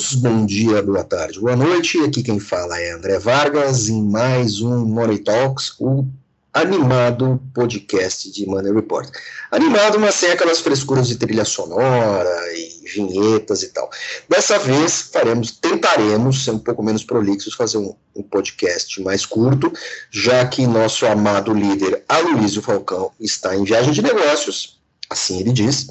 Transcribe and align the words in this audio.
todos, 0.00 0.14
bom 0.14 0.46
dia, 0.46 0.82
boa 0.82 1.04
tarde, 1.04 1.38
boa 1.38 1.54
noite. 1.54 1.98
Aqui 1.98 2.22
quem 2.22 2.40
fala 2.40 2.80
é 2.80 2.92
André 2.92 3.18
Vargas 3.18 3.90
em 3.90 4.02
mais 4.02 4.62
um 4.62 4.86
Money 4.86 5.18
Talks, 5.18 5.74
o 5.78 6.06
animado 6.54 7.40
podcast 7.52 8.32
de 8.32 8.46
Money 8.46 8.72
Report. 8.72 9.10
Animado, 9.50 10.00
mas 10.00 10.14
sem 10.14 10.30
aquelas 10.30 10.60
frescuras 10.60 11.06
de 11.06 11.16
trilha 11.16 11.44
sonora 11.44 12.30
e 12.54 12.88
vinhetas 12.88 13.62
e 13.62 13.68
tal. 13.68 13.90
Dessa 14.26 14.58
vez 14.58 15.02
faremos, 15.02 15.52
tentaremos 15.52 16.44
ser 16.44 16.52
um 16.52 16.58
pouco 16.58 16.82
menos 16.82 17.04
prolixos, 17.04 17.52
fazer 17.52 17.76
um, 17.76 17.94
um 18.16 18.22
podcast 18.22 19.02
mais 19.02 19.26
curto, 19.26 19.70
já 20.10 20.46
que 20.46 20.66
nosso 20.66 21.04
amado 21.04 21.52
líder 21.52 22.04
Aloysio 22.08 22.62
Falcão 22.62 23.12
está 23.20 23.54
em 23.54 23.64
viagem 23.64 23.92
de 23.92 24.00
negócios, 24.00 24.80
assim 25.10 25.40
ele 25.40 25.52
diz, 25.52 25.88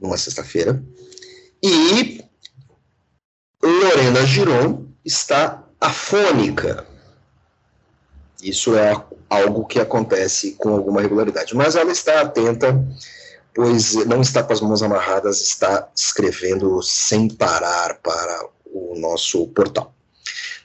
numa 0.00 0.18
sexta-feira, 0.18 0.82
e 1.62 2.31
Lorena 3.62 4.26
Giron 4.26 4.86
está 5.04 5.62
afônica. 5.80 6.86
Isso 8.42 8.76
é 8.76 8.92
algo 9.30 9.64
que 9.66 9.78
acontece 9.78 10.52
com 10.52 10.70
alguma 10.70 11.00
regularidade. 11.00 11.54
Mas 11.54 11.76
ela 11.76 11.92
está 11.92 12.20
atenta, 12.20 12.84
pois 13.54 13.94
não 14.06 14.20
está 14.20 14.42
com 14.42 14.52
as 14.52 14.60
mãos 14.60 14.82
amarradas, 14.82 15.40
está 15.40 15.88
escrevendo 15.94 16.82
sem 16.82 17.28
parar 17.28 17.98
para 18.02 18.46
o 18.66 18.98
nosso 18.98 19.46
portal. 19.48 19.94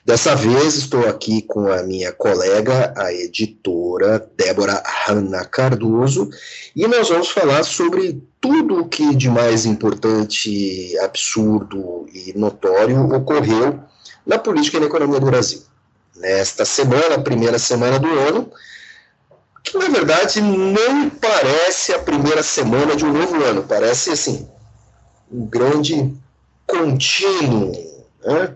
Dessa 0.08 0.34
vez 0.34 0.74
estou 0.76 1.06
aqui 1.06 1.42
com 1.42 1.70
a 1.70 1.82
minha 1.82 2.10
colega, 2.10 2.94
a 2.96 3.12
editora 3.12 4.26
Débora 4.38 4.82
Hanna 5.06 5.44
Cardoso, 5.44 6.30
e 6.74 6.86
nós 6.86 7.10
vamos 7.10 7.28
falar 7.28 7.62
sobre 7.62 8.18
tudo 8.40 8.80
o 8.80 8.88
que 8.88 9.14
de 9.14 9.28
mais 9.28 9.66
importante, 9.66 10.98
absurdo 11.00 12.06
e 12.10 12.32
notório 12.34 13.04
ocorreu 13.14 13.80
na 14.24 14.38
política 14.38 14.78
e 14.78 14.80
na 14.80 14.86
economia 14.86 15.20
do 15.20 15.26
Brasil. 15.26 15.60
Nesta 16.16 16.64
semana, 16.64 17.18
primeira 17.22 17.58
semana 17.58 17.98
do 17.98 18.08
ano, 18.08 18.50
que 19.62 19.76
na 19.76 19.90
verdade 19.90 20.40
não 20.40 21.10
parece 21.10 21.92
a 21.92 21.98
primeira 21.98 22.42
semana 22.42 22.96
de 22.96 23.04
um 23.04 23.12
novo 23.12 23.44
ano, 23.44 23.62
parece 23.62 24.08
assim, 24.08 24.48
um 25.30 25.44
grande 25.44 26.14
contínuo, 26.66 27.72
né? 28.24 28.54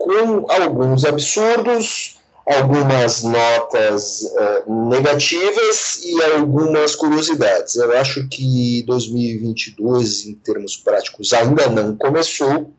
Com 0.00 0.50
alguns 0.50 1.04
absurdos, 1.04 2.18
algumas 2.46 3.22
notas 3.22 4.22
uh, 4.22 4.88
negativas 4.88 6.00
e 6.02 6.22
algumas 6.22 6.96
curiosidades. 6.96 7.76
Eu 7.76 7.92
acho 7.92 8.26
que 8.28 8.82
2022, 8.86 10.24
em 10.24 10.34
termos 10.36 10.78
práticos, 10.78 11.34
ainda 11.34 11.68
não 11.68 11.94
começou, 11.94 12.72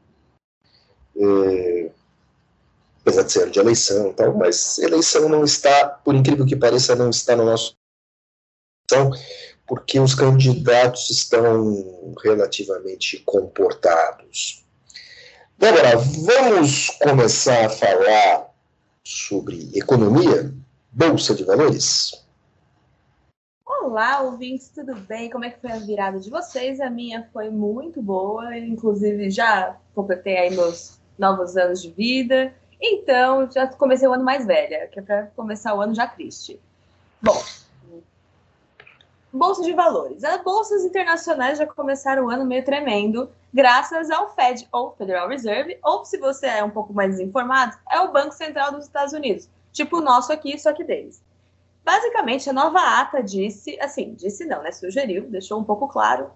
é, 1.15 1.91
apesar 3.01 3.21
de 3.21 3.31
ser 3.31 3.49
de 3.51 3.59
eleição 3.59 4.09
e 4.09 4.13
tal, 4.13 4.35
mas 4.35 4.79
eleição 4.79 5.29
não 5.29 5.43
está, 5.43 5.89
por 6.03 6.15
incrível 6.15 6.45
que 6.45 6.55
pareça, 6.55 6.95
não 6.95 7.11
está 7.11 7.35
no 7.35 7.45
nosso 7.45 7.75
porque 9.65 10.01
os 10.01 10.13
candidatos 10.13 11.09
estão 11.09 12.13
relativamente 12.21 13.19
comportados. 13.19 14.60
Débora, 15.61 15.95
vamos 15.95 16.89
começar 16.99 17.67
a 17.67 17.69
falar 17.69 18.49
sobre 19.03 19.69
economia, 19.75 20.51
bolsa 20.91 21.35
de 21.35 21.43
valores? 21.43 22.25
Olá, 23.63 24.21
ouvintes, 24.21 24.69
tudo 24.69 24.95
bem? 24.95 25.29
Como 25.29 25.45
é 25.45 25.51
que 25.51 25.61
foi 25.61 25.71
a 25.71 25.77
virada 25.77 26.19
de 26.19 26.31
vocês? 26.31 26.81
A 26.81 26.89
minha 26.89 27.29
foi 27.31 27.51
muito 27.51 28.01
boa, 28.01 28.57
inclusive 28.57 29.29
já 29.29 29.77
completei 29.93 30.35
aí 30.35 30.49
meus 30.49 30.99
novos 31.15 31.55
anos 31.55 31.79
de 31.79 31.91
vida. 31.91 32.51
Então, 32.81 33.47
já 33.51 33.67
comecei 33.67 34.07
o 34.07 34.13
ano 34.13 34.23
mais 34.23 34.47
velha, 34.47 34.87
que 34.87 34.97
é 34.97 35.03
para 35.03 35.27
começar 35.35 35.75
o 35.75 35.81
ano 35.81 35.93
já 35.93 36.07
triste. 36.07 36.59
Bom, 37.21 37.39
Bolsa 39.33 39.63
de 39.63 39.73
valores. 39.73 40.23
As 40.23 40.41
bolsas 40.43 40.83
internacionais 40.83 41.57
já 41.57 41.65
começaram 41.65 42.25
o 42.25 42.29
ano 42.29 42.45
meio 42.45 42.65
tremendo, 42.65 43.29
graças 43.53 44.11
ao 44.11 44.33
Fed, 44.35 44.67
ou 44.71 44.91
Federal 44.91 45.29
Reserve, 45.29 45.79
ou 45.83 46.03
se 46.03 46.17
você 46.17 46.47
é 46.47 46.63
um 46.63 46.69
pouco 46.69 46.93
mais 46.93 47.11
desinformado, 47.11 47.77
é 47.89 48.01
o 48.01 48.11
Banco 48.11 48.33
Central 48.33 48.71
dos 48.71 48.85
Estados 48.85 49.13
Unidos. 49.13 49.49
Tipo 49.71 49.97
o 49.97 50.01
nosso 50.01 50.33
aqui, 50.33 50.59
só 50.59 50.73
que 50.73 50.83
deles. 50.83 51.23
Basicamente, 51.83 52.49
a 52.49 52.53
nova 52.53 52.79
ata 52.99 53.23
disse, 53.23 53.79
assim, 53.79 54.13
disse 54.13 54.45
não, 54.45 54.61
né? 54.61 54.71
Sugeriu, 54.71 55.29
deixou 55.29 55.59
um 55.59 55.63
pouco 55.63 55.87
claro 55.87 56.29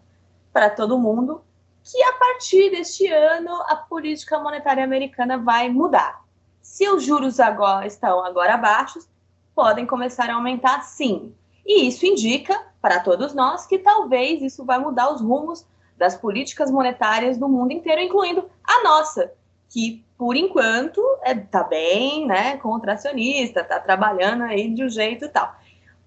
para 0.54 0.70
todo 0.70 0.98
mundo 0.98 1.44
que 1.84 2.02
a 2.02 2.14
partir 2.14 2.72
deste 2.72 3.08
ano 3.08 3.54
a 3.68 3.76
política 3.76 4.40
monetária 4.40 4.84
americana 4.84 5.38
vai 5.38 5.70
mudar. 5.70 6.24
Se 6.62 6.90
os 6.90 7.04
juros 7.04 7.40
agora 7.40 7.86
estão 7.86 8.26
agora 8.26 8.58
baixos, 8.58 9.08
podem 9.54 9.86
começar 9.86 10.30
a 10.30 10.36
aumentar 10.36 10.82
sim. 10.82 11.34
E 11.66 11.88
isso 11.88 12.06
indica 12.06 12.68
para 12.82 13.00
todos 13.00 13.34
nós 13.34 13.66
que 13.66 13.80
talvez 13.80 14.42
isso 14.42 14.64
vai 14.64 14.78
mudar 14.78 15.12
os 15.12 15.22
rumos 15.22 15.66
das 15.98 16.16
políticas 16.16 16.70
monetárias 16.70 17.38
do 17.38 17.48
mundo 17.48 17.72
inteiro, 17.72 18.02
incluindo 18.02 18.50
a 18.64 18.84
nossa, 18.84 19.32
que 19.70 20.06
por 20.18 20.36
enquanto 20.36 21.02
está 21.24 21.30
é, 21.32 21.36
tá 21.36 21.64
bem, 21.64 22.28
né, 22.28 22.58
contracionista, 22.58 23.62
está 23.62 23.80
trabalhando 23.80 24.44
aí 24.44 24.74
de 24.74 24.84
um 24.84 24.90
jeito 24.90 25.28
tal. 25.30 25.56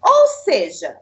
Ou 0.01 0.27
seja, 0.45 0.99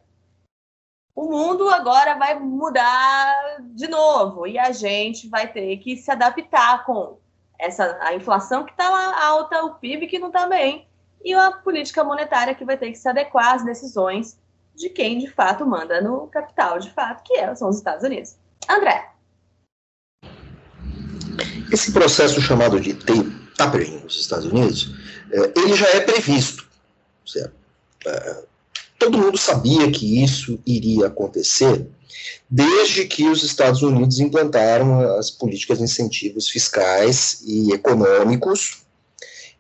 o 1.15 1.31
mundo 1.31 1.69
agora 1.69 2.15
vai 2.15 2.39
mudar 2.39 3.59
de 3.75 3.89
novo 3.89 4.47
e 4.47 4.59
a 4.59 4.73
gente 4.73 5.29
vai 5.29 5.51
ter 5.51 5.77
que 5.79 5.97
se 5.97 6.11
adaptar 6.11 6.85
com 6.85 7.19
essa 7.59 7.99
a 8.01 8.15
inflação 8.15 8.65
que 8.65 8.73
está 8.73 8.87
alta, 9.27 9.65
o 9.65 9.75
PIB 9.77 10.07
que 10.07 10.19
não 10.19 10.29
está 10.29 10.47
bem 10.47 10.87
e 11.25 11.35
a 11.35 11.53
política 11.53 12.05
monetária 12.05 12.55
que 12.55 12.65
vai 12.65 12.77
ter 12.77 12.91
que 12.91 12.99
se 12.99 13.09
adequar 13.09 13.55
às 13.55 13.65
decisões 13.65 14.39
de 14.77 14.91
quem 14.91 15.19
de 15.19 15.29
fato 15.29 15.67
manda 15.67 16.01
no 16.01 16.27
capital, 16.29 16.79
de 16.79 16.91
fato, 16.91 17.23
que 17.25 17.35
é, 17.35 17.55
são 17.55 17.69
os 17.69 17.79
Estados 17.79 18.05
Unidos. 18.05 18.37
André. 18.69 19.11
Esse 21.73 21.93
processo 21.93 22.41
chamado 22.41 22.81
de 22.81 22.95
tapering 23.57 24.01
nos 24.05 24.21
Estados 24.21 24.47
Unidos, 24.47 24.95
é, 25.33 25.53
ele 25.59 25.75
já 25.75 25.89
é 25.89 26.01
previsto. 26.01 26.67
Certo? 27.25 27.55
É, 28.07 28.45
todo 28.99 29.19
mundo 29.19 29.37
sabia 29.37 29.91
que 29.91 30.23
isso 30.23 30.61
iria 30.65 31.07
acontecer 31.07 31.87
desde 32.49 33.07
que 33.07 33.29
os 33.29 33.43
Estados 33.43 33.83
Unidos 33.83 34.21
implantaram 34.21 35.01
as 35.19 35.31
políticas 35.31 35.79
de 35.79 35.85
incentivos 35.85 36.49
fiscais 36.49 37.43
e 37.45 37.73
econômicos 37.73 38.86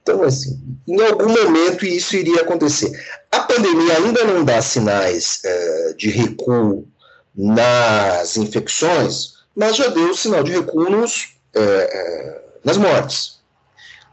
então, 0.06 0.22
assim, 0.22 0.56
em 0.86 1.02
algum 1.02 1.28
momento 1.28 1.84
isso 1.84 2.14
iria 2.14 2.42
acontecer. 2.42 2.92
A 3.32 3.40
pandemia 3.40 3.96
ainda 3.96 4.22
não 4.22 4.44
dá 4.44 4.62
sinais 4.62 5.40
é, 5.44 5.94
de 5.94 6.10
recuo 6.10 6.86
nas 7.34 8.36
infecções, 8.36 9.32
mas 9.56 9.74
já 9.74 9.88
deu 9.88 10.14
sinal 10.14 10.44
de 10.44 10.52
recuo 10.52 10.88
nos, 10.88 11.34
é, 11.52 11.60
é, 11.60 12.42
nas 12.62 12.76
mortes. 12.76 13.40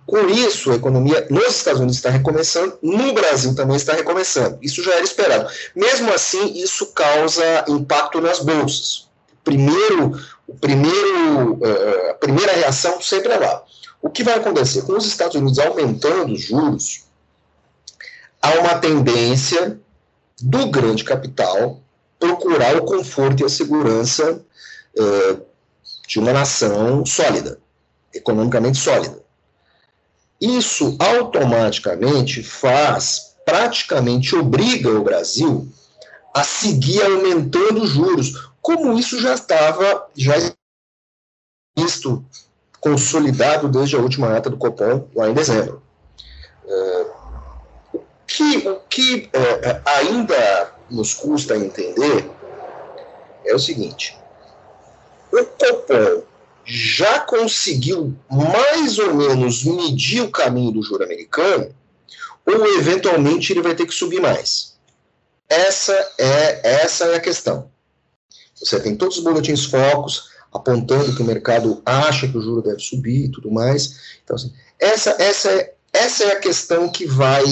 Com 0.07 0.27
isso, 0.29 0.71
a 0.71 0.75
economia 0.77 1.27
nos 1.29 1.57
Estados 1.57 1.79
Unidos 1.79 1.97
está 1.97 2.09
recomeçando, 2.09 2.75
no 2.81 3.13
Brasil 3.13 3.53
também 3.53 3.77
está 3.77 3.93
recomeçando. 3.93 4.57
Isso 4.63 4.81
já 4.81 4.93
era 4.93 5.03
esperado. 5.03 5.47
Mesmo 5.75 6.11
assim, 6.11 6.53
isso 6.55 6.87
causa 6.87 7.65
impacto 7.67 8.19
nas 8.19 8.39
bolsas. 8.39 9.07
Primeiro, 9.43 10.19
o 10.47 10.55
primeiro, 10.55 11.59
a 12.09 12.13
primeira 12.15 12.51
reação 12.53 12.99
sempre 12.99 13.31
é 13.31 13.37
lá. 13.37 13.63
O 14.03 14.09
que 14.09 14.21
vai 14.21 14.33
acontecer? 14.33 14.81
Com 14.81 14.97
os 14.97 15.05
Estados 15.05 15.35
Unidos 15.35 15.57
aumentando 15.57 16.33
os 16.33 16.41
juros, 16.41 17.05
há 18.41 18.49
uma 18.59 18.77
tendência 18.77 19.79
do 20.41 20.67
grande 20.69 21.05
capital 21.05 21.79
procurar 22.19 22.75
o 22.75 22.83
conforto 22.83 23.41
e 23.41 23.45
a 23.45 23.49
segurança 23.49 24.43
uh, 24.99 25.45
de 26.05 26.19
uma 26.19 26.33
nação 26.33 27.05
sólida, 27.05 27.57
economicamente 28.13 28.77
sólida. 28.77 29.23
Isso 30.39 30.97
automaticamente 30.99 32.43
faz, 32.43 33.37
praticamente 33.45 34.35
obriga 34.35 34.89
o 34.89 35.03
Brasil 35.03 35.71
a 36.35 36.43
seguir 36.43 37.01
aumentando 37.03 37.83
os 37.83 37.91
juros, 37.91 38.51
como 38.61 38.99
isso 38.99 39.17
já 39.21 39.33
estava 39.33 40.09
já 40.13 40.33
visto 41.77 42.25
consolidado 42.83 43.69
desde 43.69 43.95
a 43.95 43.99
última 43.99 44.35
ata 44.35 44.49
do 44.49 44.57
Copom, 44.57 45.07
lá 45.15 45.29
em 45.29 45.33
dezembro. 45.33 45.81
É, 46.67 47.05
o 47.93 48.01
que, 48.27 48.67
o 48.67 48.79
que 48.89 49.29
é, 49.31 49.69
é, 49.69 49.81
ainda 49.85 50.73
nos 50.91 51.13
custa 51.13 51.55
entender 51.55 52.29
é 53.45 53.55
o 53.55 53.59
seguinte: 53.59 54.17
o 55.31 55.45
Copom 55.45 56.23
já 56.65 57.21
conseguiu 57.21 58.13
mais 58.29 58.99
ou 58.99 59.13
menos 59.13 59.63
medir 59.63 60.21
o 60.21 60.31
caminho 60.31 60.73
do 60.73 60.83
juro 60.83 61.05
americano, 61.05 61.73
ou 62.45 62.77
eventualmente 62.77 63.53
ele 63.53 63.61
vai 63.61 63.75
ter 63.75 63.85
que 63.85 63.93
subir 63.93 64.21
mais? 64.21 64.73
Essa 65.47 65.93
é, 66.17 66.81
essa 66.83 67.05
é 67.05 67.15
a 67.15 67.21
questão. 67.21 67.71
Você 68.55 68.79
tem 68.79 68.95
todos 68.95 69.17
os 69.17 69.23
boletins 69.23 69.65
focos, 69.65 70.32
apontando 70.53 71.15
que 71.15 71.21
o 71.21 71.25
mercado 71.25 71.81
acha 71.85 72.27
que 72.27 72.37
o 72.37 72.41
juro 72.41 72.61
deve 72.61 72.79
subir 72.79 73.25
e 73.25 73.31
tudo 73.31 73.49
mais. 73.49 74.17
Então, 74.23 74.35
assim, 74.35 74.53
essa, 74.79 75.15
essa, 75.19 75.51
é, 75.51 75.73
essa 75.91 76.23
é 76.25 76.31
a 76.33 76.39
questão 76.39 76.89
que 76.89 77.05
vai 77.05 77.43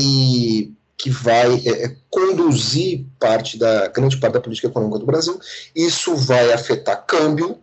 que 0.97 1.09
vai 1.09 1.55
é, 1.65 1.85
é, 1.85 1.95
conduzir 2.11 3.07
parte 3.19 3.57
da 3.57 3.87
grande 3.87 4.17
parte 4.17 4.33
da 4.33 4.41
política 4.41 4.67
econômica 4.67 4.99
do 4.99 5.05
Brasil. 5.05 5.39
Isso 5.75 6.15
vai 6.15 6.53
afetar 6.53 7.05
câmbio, 7.07 7.59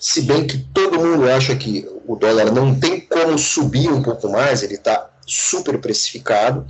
se 0.00 0.22
bem 0.22 0.44
que 0.44 0.58
todo 0.58 0.98
mundo 0.98 1.30
acha 1.30 1.54
que 1.54 1.88
o 2.04 2.16
dólar 2.16 2.52
não 2.52 2.78
tem 2.78 3.00
como 3.00 3.38
subir 3.38 3.92
um 3.92 4.02
pouco 4.02 4.28
mais, 4.28 4.64
ele 4.64 4.74
está 4.74 5.08
super 5.24 5.80
precificado, 5.80 6.66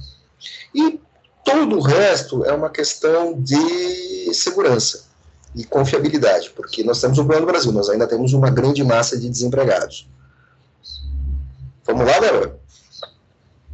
e 0.75 1.01
todo 1.43 1.79
o 1.79 1.81
resto 1.81 2.45
é 2.45 2.53
uma 2.53 2.69
questão 2.69 3.41
de 3.41 4.33
segurança 4.35 5.14
e 5.55 5.65
confiabilidade, 5.65 6.51
porque 6.51 6.83
nós 6.83 7.01
temos 7.01 7.19
um 7.19 7.23
problema 7.23 7.47
no 7.47 7.53
Brasil, 7.53 7.73
nós 7.73 7.89
ainda 7.89 8.07
temos 8.07 8.33
uma 8.33 8.51
grande 8.51 8.83
massa 8.83 9.19
de 9.19 9.29
desempregados. 9.29 10.09
Vamos 11.85 12.07
lá, 12.07 12.19
Débora? 12.19 12.59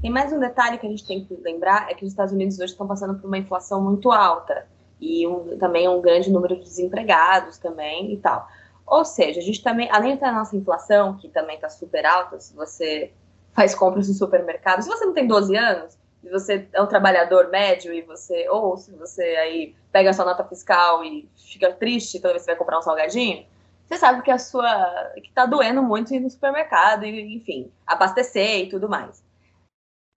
Tem 0.02 0.10
mais 0.10 0.32
um 0.32 0.38
detalhe 0.38 0.78
que 0.78 0.86
a 0.86 0.90
gente 0.90 1.06
tem 1.06 1.24
que 1.24 1.34
lembrar, 1.42 1.90
é 1.90 1.94
que 1.94 2.04
os 2.04 2.10
Estados 2.10 2.32
Unidos 2.32 2.58
hoje 2.58 2.72
estão 2.72 2.86
passando 2.86 3.14
por 3.14 3.26
uma 3.26 3.38
inflação 3.38 3.82
muito 3.82 4.10
alta, 4.10 4.66
e 5.00 5.26
um, 5.26 5.56
também 5.58 5.88
um 5.88 6.00
grande 6.00 6.30
número 6.30 6.56
de 6.56 6.62
desempregados 6.62 7.58
também 7.58 8.12
e 8.12 8.16
tal. 8.18 8.46
Ou 8.86 9.04
seja, 9.04 9.40
a 9.40 9.42
gente 9.42 9.62
também, 9.62 9.88
além 9.90 10.16
da 10.16 10.30
nossa 10.30 10.56
inflação, 10.56 11.16
que 11.16 11.28
também 11.28 11.56
está 11.56 11.68
super 11.68 12.04
alta, 12.04 12.38
se 12.38 12.54
você 12.54 13.10
faz 13.52 13.74
compras 13.74 14.08
no 14.08 14.14
supermercado, 14.14 14.82
se 14.82 14.88
você 14.88 15.04
não 15.04 15.14
tem 15.14 15.26
12 15.26 15.56
anos, 15.56 15.96
se 16.20 16.28
você 16.28 16.68
é 16.72 16.82
um 16.82 16.86
trabalhador 16.86 17.48
médio 17.48 17.92
e 17.92 18.02
você, 18.02 18.48
ou 18.48 18.76
se 18.76 18.92
você 18.92 19.22
aí 19.22 19.74
pega 19.90 20.10
a 20.10 20.12
sua 20.12 20.24
nota 20.24 20.44
fiscal 20.44 21.02
e 21.04 21.28
fica 21.36 21.72
triste 21.72 22.20
toda 22.20 22.34
vez 22.34 22.44
que 22.44 22.50
vai 22.50 22.58
comprar 22.58 22.78
um 22.78 22.82
salgadinho, 22.82 23.46
você 23.86 23.96
sabe 23.96 24.22
que 24.22 24.30
a 24.30 24.38
sua, 24.38 25.12
que 25.16 25.32
tá 25.32 25.46
doendo 25.46 25.82
muito 25.82 26.14
ir 26.14 26.20
no 26.20 26.30
supermercado 26.30 27.04
e, 27.04 27.34
enfim, 27.34 27.72
abastecer 27.86 28.60
e 28.60 28.68
tudo 28.68 28.88
mais. 28.88 29.24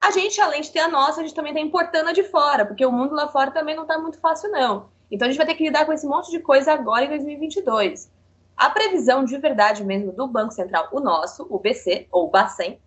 A 0.03 0.11
gente, 0.11 0.39
além 0.41 0.61
de 0.61 0.69
ter 0.69 0.81
a 0.81 0.87
nossa, 0.87 1.21
a 1.21 1.23
gente 1.23 1.33
também 1.33 1.53
tá 1.53 1.59
importando 1.59 2.09
a 2.09 2.13
de 2.13 2.23
fora, 2.23 2.65
porque 2.65 2.85
o 2.85 2.91
mundo 2.91 3.15
lá 3.15 3.29
fora 3.29 3.51
também 3.51 3.75
não 3.75 3.85
tá 3.85 3.97
muito 3.97 4.19
fácil, 4.19 4.51
não. 4.51 4.89
Então 5.09 5.25
a 5.25 5.31
gente 5.31 5.37
vai 5.37 5.47
ter 5.47 5.55
que 5.55 5.63
lidar 5.63 5.85
com 5.85 5.93
esse 5.93 6.05
monte 6.05 6.29
de 6.29 6.39
coisa 6.39 6.73
agora 6.73 7.05
em 7.05 7.09
2022. 7.09 8.11
A 8.55 8.69
previsão 8.69 9.23
de 9.23 9.37
verdade 9.37 9.83
mesmo 9.83 10.11
do 10.11 10.27
Banco 10.27 10.53
Central, 10.53 10.89
o 10.91 10.99
nosso, 10.99 11.47
o 11.49 11.57
BC, 11.57 12.07
ou 12.11 12.25
o 12.25 12.29
Bacen, 12.29 12.79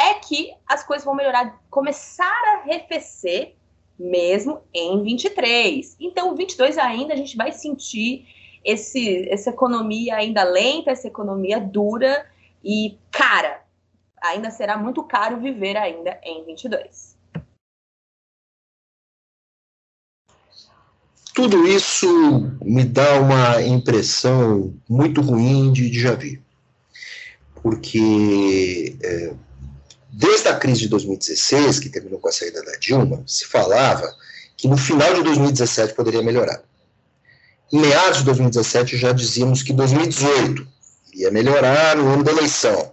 é 0.00 0.14
que 0.14 0.52
as 0.66 0.82
coisas 0.82 1.04
vão 1.04 1.14
melhorar, 1.14 1.60
começar 1.68 2.24
a 2.24 2.60
arrefecer 2.60 3.54
mesmo 3.98 4.62
em 4.72 5.02
23. 5.02 5.96
Então, 6.00 6.34
22 6.34 6.78
ainda 6.78 7.12
a 7.12 7.16
gente 7.16 7.36
vai 7.36 7.52
sentir 7.52 8.26
esse, 8.64 9.28
essa 9.28 9.50
economia 9.50 10.16
ainda 10.16 10.42
lenta, 10.42 10.90
essa 10.90 11.06
economia 11.06 11.60
dura 11.60 12.26
e 12.64 12.98
cara. 13.10 13.62
Ainda 14.22 14.50
será 14.50 14.76
muito 14.76 15.02
caro 15.02 15.38
viver 15.38 15.76
ainda 15.76 16.18
em 16.22 16.44
22. 16.44 17.18
Tudo 21.34 21.66
isso 21.66 22.06
me 22.62 22.84
dá 22.84 23.20
uma 23.20 23.62
impressão 23.62 24.74
muito 24.88 25.20
ruim 25.20 25.72
de 25.72 25.88
déjà 25.88 26.14
vu. 26.14 26.38
Porque 27.62 28.96
é, 29.02 29.34
desde 30.20 30.48
a 30.48 30.54
crise 30.54 30.80
de 30.80 30.88
2016, 30.88 31.80
que 31.80 31.88
terminou 31.88 32.20
com 32.20 32.28
a 32.28 32.32
saída 32.32 32.62
da 32.62 32.72
Dilma, 32.72 33.22
se 33.26 33.46
falava 33.46 34.14
que 34.54 34.68
no 34.68 34.76
final 34.76 35.14
de 35.14 35.22
2017 35.22 35.94
poderia 35.94 36.22
melhorar. 36.22 36.62
Em 37.72 37.80
meados 37.80 38.18
de 38.18 38.24
2017 38.24 38.98
já 38.98 39.12
dizíamos 39.12 39.62
que 39.62 39.72
2018 39.72 40.66
iria 41.14 41.30
melhorar 41.30 41.96
no 41.96 42.06
ano 42.12 42.22
da 42.22 42.32
eleição. 42.32 42.92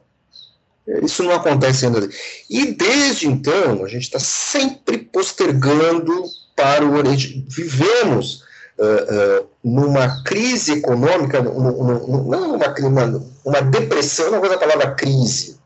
Isso 1.03 1.21
não 1.21 1.33
acontece 1.33 1.85
ainda. 1.85 2.07
E 2.49 2.67
desde 2.71 3.27
então, 3.27 3.83
a 3.83 3.89
gente 3.89 4.03
está 4.03 4.19
sempre 4.19 4.97
postergando 4.99 6.23
para 6.55 6.85
o 6.85 6.95
Oriente. 6.95 7.45
Vivemos 7.49 8.43
uh, 8.79 9.43
uh, 9.43 9.49
numa 9.61 10.23
crise 10.23 10.75
econômica, 10.75 11.41
não 11.41 11.59
numa, 11.59 12.73
uma, 12.79 13.29
uma 13.43 13.61
depressão, 13.63 14.31
não 14.31 14.39
vou 14.39 14.45
usar 14.45 14.55
a 14.55 14.59
palavra 14.59 14.91
crise 14.95 15.56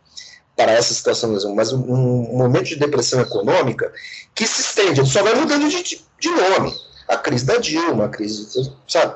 para 0.62 0.74
essa 0.74 0.94
situação 0.94 1.32
mesmo, 1.32 1.56
mas 1.56 1.74
um, 1.74 1.80
um, 1.80 2.38
momento 2.38 2.66
de 2.66 2.76
depressão 2.76 3.20
econômica 3.20 3.92
que 4.36 4.46
se 4.46 4.62
estende, 4.62 5.04
só 5.10 5.24
vai 5.24 5.34
mudando 5.34 5.68
de, 5.68 6.02
de 6.20 6.30
nome. 6.30 6.72
A 7.08 7.18
crise 7.18 7.46
da 7.46 7.58
Dilma, 7.58 8.06
a 8.06 8.10
crise, 8.10 8.72
sabe? 8.88 9.16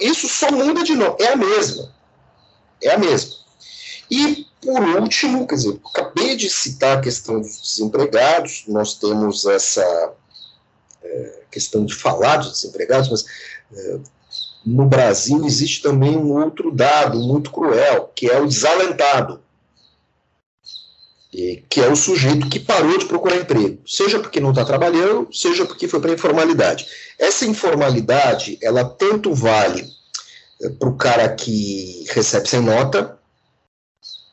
Isso 0.00 0.28
só 0.28 0.50
muda 0.50 0.82
de 0.82 0.94
nome, 0.96 1.16
é 1.20 1.28
a 1.28 1.36
mesma. 1.36 1.94
É 2.82 2.94
a 2.94 2.98
mesma. 2.98 3.36
E, 4.10 4.46
por 4.60 4.82
último, 5.00 5.46
quer 5.46 5.54
dizer, 5.54 5.80
acabei 5.86 6.36
de 6.36 6.50
citar 6.50 6.98
a 6.98 7.00
questão 7.00 7.40
dos 7.40 7.60
desempregados, 7.60 8.64
nós 8.66 8.94
temos 8.94 9.46
essa 9.46 10.12
é, 11.02 11.42
questão 11.48 11.84
de 11.84 11.94
falar 11.94 12.38
dos 12.38 12.52
desempregados, 12.52 13.08
mas 13.08 13.24
é, 13.72 13.98
no 14.66 14.86
Brasil 14.86 15.44
existe 15.44 15.80
também 15.80 16.16
um 16.16 16.32
outro 16.42 16.72
dado 16.72 17.20
muito 17.20 17.52
cruel, 17.52 18.10
que 18.14 18.28
é 18.28 18.40
o 18.40 18.46
desalentado, 18.46 19.43
que 21.68 21.80
é 21.80 21.88
o 21.88 21.96
sujeito 21.96 22.48
que 22.48 22.60
parou 22.60 22.96
de 22.96 23.06
procurar 23.06 23.36
emprego, 23.36 23.78
seja 23.84 24.20
porque 24.20 24.38
não 24.38 24.50
está 24.50 24.64
trabalhando, 24.64 25.28
seja 25.32 25.66
porque 25.66 25.88
foi 25.88 26.00
para 26.00 26.12
a 26.12 26.14
informalidade. 26.14 26.86
Essa 27.18 27.44
informalidade, 27.44 28.56
ela 28.62 28.84
tanto 28.84 29.34
vale 29.34 29.84
é, 30.62 30.68
para 30.68 30.88
o 30.88 30.96
cara 30.96 31.28
que 31.28 32.04
recebe 32.10 32.48
sem 32.48 32.60
nota, 32.60 33.18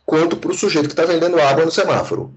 quanto 0.06 0.38
para 0.38 0.52
o 0.52 0.56
sujeito 0.56 0.88
que 0.88 0.94
está 0.94 1.06
vendendo 1.06 1.40
água 1.40 1.66
no 1.66 1.72
semáforo. 1.72 2.34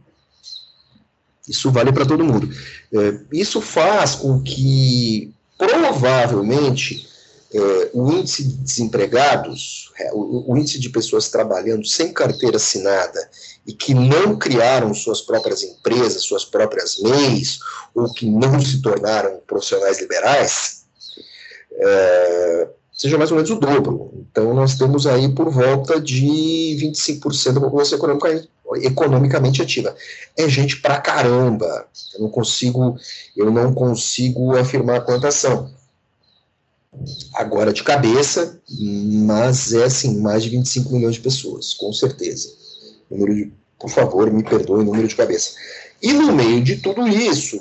Isso 1.46 1.70
vale 1.70 1.92
para 1.92 2.06
todo 2.06 2.24
mundo. 2.24 2.48
É, 2.92 3.20
isso 3.32 3.60
faz 3.60 4.14
com 4.14 4.42
que, 4.42 5.30
provavelmente, 5.58 7.06
é, 7.52 7.90
o 7.92 8.10
índice 8.10 8.44
de 8.44 8.56
desempregados, 8.56 9.92
é, 9.98 10.10
o, 10.14 10.56
índice 10.56 10.80
de 10.80 10.88
pessoas 10.88 11.28
trabalhando 11.28 11.86
sem 11.86 12.12
carteira 12.12 12.56
assinada 12.56 13.30
e 13.66 13.72
que 13.72 13.94
não 13.94 14.36
criaram 14.36 14.92
suas 14.92 15.20
próprias 15.20 15.62
empresas, 15.62 16.22
suas 16.22 16.44
próprias 16.44 16.98
MEIs, 17.00 17.58
ou 17.94 18.12
que 18.12 18.26
não 18.26 18.60
se 18.60 18.82
tornaram 18.82 19.40
profissionais 19.46 20.00
liberais, 20.00 20.84
é, 21.72 22.68
seja 22.92 23.16
mais 23.16 23.30
ou 23.30 23.36
menos 23.36 23.50
o 23.50 23.56
dobro. 23.56 24.12
Então, 24.30 24.52
nós 24.52 24.76
temos 24.76 25.06
aí 25.06 25.28
por 25.32 25.50
volta 25.50 26.00
de 26.00 26.76
25% 26.80 27.54
da 27.54 27.60
população 27.60 27.98
econômica, 27.98 28.48
economicamente 28.76 29.62
ativa. 29.62 29.94
É 30.36 30.48
gente 30.48 30.80
pra 30.80 31.00
caramba. 31.00 31.86
Eu 32.14 32.20
não 32.20 32.28
consigo, 32.28 32.98
eu 33.36 33.50
não 33.50 33.72
consigo 33.74 34.56
afirmar 34.56 35.04
quantas 35.04 35.34
são. 35.36 35.72
Agora 37.34 37.72
de 37.72 37.82
cabeça, 37.82 38.60
mas 38.70 39.72
é 39.72 39.84
assim, 39.84 40.20
mais 40.20 40.44
de 40.44 40.50
25 40.50 40.92
milhões 40.92 41.16
de 41.16 41.20
pessoas, 41.20 41.74
com 41.74 41.92
certeza. 41.92 42.63
Número 43.10 43.34
de, 43.34 43.52
por 43.78 43.90
favor, 43.90 44.30
me 44.30 44.42
perdoe, 44.42 44.84
número 44.84 45.08
de 45.08 45.16
cabeça. 45.16 45.52
E 46.02 46.12
no 46.12 46.32
meio 46.32 46.62
de 46.62 46.76
tudo 46.76 47.06
isso, 47.08 47.60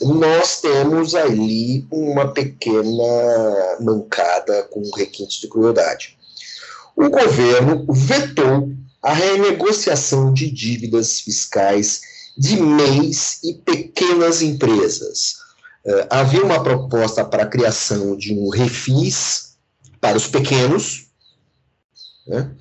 nós 0.00 0.60
temos 0.60 1.14
ali 1.14 1.86
uma 1.90 2.32
pequena 2.32 3.76
mancada 3.80 4.64
com 4.64 4.82
requintes 4.96 5.40
de 5.40 5.48
crueldade. 5.48 6.16
O 6.96 7.08
governo 7.08 7.86
vetou 7.88 8.70
a 9.02 9.12
renegociação 9.12 10.32
de 10.32 10.50
dívidas 10.50 11.20
fiscais 11.20 12.00
de 12.36 12.60
MEIs 12.60 13.40
e 13.42 13.54
pequenas 13.54 14.42
empresas. 14.42 15.36
Uh, 15.84 16.06
havia 16.08 16.44
uma 16.44 16.62
proposta 16.62 17.24
para 17.24 17.42
a 17.42 17.48
criação 17.48 18.16
de 18.16 18.32
um 18.32 18.48
refis 18.48 19.56
para 20.00 20.16
os 20.16 20.28
pequenos, 20.28 21.08
né? 22.26 22.52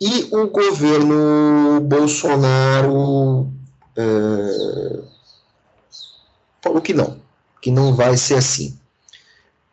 E 0.00 0.28
o 0.30 0.46
governo 0.48 1.80
Bolsonaro 1.80 3.40
uh, 3.96 5.08
falou 6.62 6.80
que 6.80 6.94
não, 6.94 7.20
que 7.60 7.70
não 7.70 7.94
vai 7.94 8.16
ser 8.16 8.36
assim. 8.36 8.78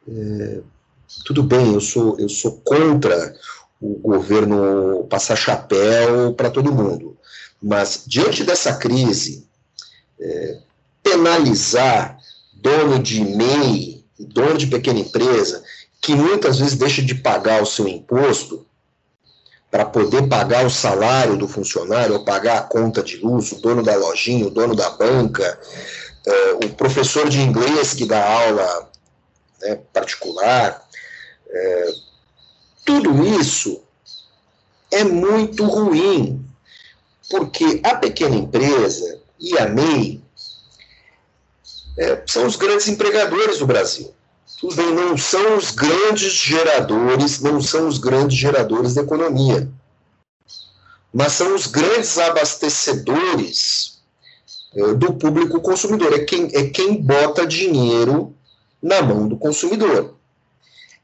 É, 0.08 0.62
tudo 1.26 1.44
bem, 1.44 1.74
eu 1.74 1.82
sou, 1.82 2.20
eu 2.20 2.30
sou 2.30 2.60
contra 2.64 3.36
o 3.80 4.00
governo 4.00 5.06
passar 5.10 5.36
chapéu 5.36 6.34
para 6.34 6.50
todo 6.50 6.72
mundo, 6.72 7.18
mas 7.62 8.04
diante 8.08 8.44
dessa 8.44 8.76
crise, 8.76 9.46
é, 10.20 10.60
penalizar 11.04 12.18
dono 12.54 12.98
de 13.00 13.24
MEI, 13.24 14.04
dono 14.18 14.58
de 14.58 14.68
pequena 14.68 15.00
empresa, 15.00 15.64
que 16.02 16.16
muitas 16.16 16.60
vezes 16.60 16.76
deixa 16.76 17.02
de 17.02 17.16
pagar 17.16 17.62
o 17.62 17.66
seu 17.66 17.88
imposto 17.88 18.65
para 19.76 19.84
poder 19.84 20.30
pagar 20.30 20.66
o 20.66 20.70
salário 20.70 21.36
do 21.36 21.50
funcionário, 21.50 22.14
ou 22.14 22.24
pagar 22.24 22.60
a 22.60 22.62
conta 22.62 23.04
de 23.04 23.18
luz, 23.18 23.52
o 23.52 23.60
dono 23.60 23.84
da 23.84 23.94
lojinha, 23.98 24.48
o 24.48 24.50
dono 24.50 24.74
da 24.74 24.90
banca, 24.92 25.60
uh, 26.26 26.66
o 26.66 26.74
professor 26.76 27.28
de 27.28 27.42
inglês 27.42 27.94
que 27.94 28.06
dá 28.06 28.26
aula 28.26 28.90
né, 29.62 29.78
particular, 29.92 30.82
uh, 31.48 31.94
tudo 32.86 33.22
isso 33.38 33.84
é 34.90 35.04
muito 35.04 35.66
ruim, 35.66 36.42
porque 37.30 37.82
a 37.84 37.96
pequena 37.96 38.38
empresa 38.38 39.20
e 39.38 39.58
a 39.58 39.68
MEI 39.68 40.24
é, 41.98 42.24
são 42.26 42.46
os 42.46 42.56
grandes 42.56 42.88
empregadores 42.88 43.60
do 43.60 43.68
Brasil. 43.68 44.15
Não 44.74 45.18
são 45.18 45.58
os 45.58 45.72
grandes 45.72 46.34
geradores, 46.34 47.40
não 47.40 47.62
são 47.62 47.88
os 47.88 47.98
grandes 47.98 48.38
geradores 48.38 48.96
da 48.96 49.02
economia, 49.02 49.70
mas 51.14 51.34
são 51.34 51.54
os 51.54 51.68
grandes 51.68 52.18
abastecedores 52.18 54.00
é, 54.76 54.94
do 54.94 55.14
público 55.14 55.62
consumidor. 55.62 56.14
É 56.14 56.20
quem, 56.20 56.50
é 56.54 56.70
quem 56.70 57.02
bota 57.02 57.46
dinheiro 57.46 58.36
na 58.82 59.02
mão 59.02 59.28
do 59.28 59.38
consumidor. 59.38 60.16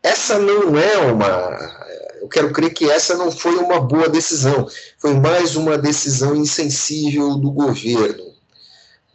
Essa 0.03 0.39
não 0.39 0.77
é 0.77 0.97
uma. 0.97 1.81
Eu 2.21 2.27
quero 2.27 2.51
crer 2.51 2.73
que 2.73 2.89
essa 2.89 3.15
não 3.15 3.31
foi 3.31 3.55
uma 3.55 3.79
boa 3.79 4.09
decisão. 4.09 4.67
Foi 4.97 5.13
mais 5.13 5.55
uma 5.55 5.77
decisão 5.77 6.35
insensível 6.35 7.35
do 7.35 7.51
governo. 7.51 8.31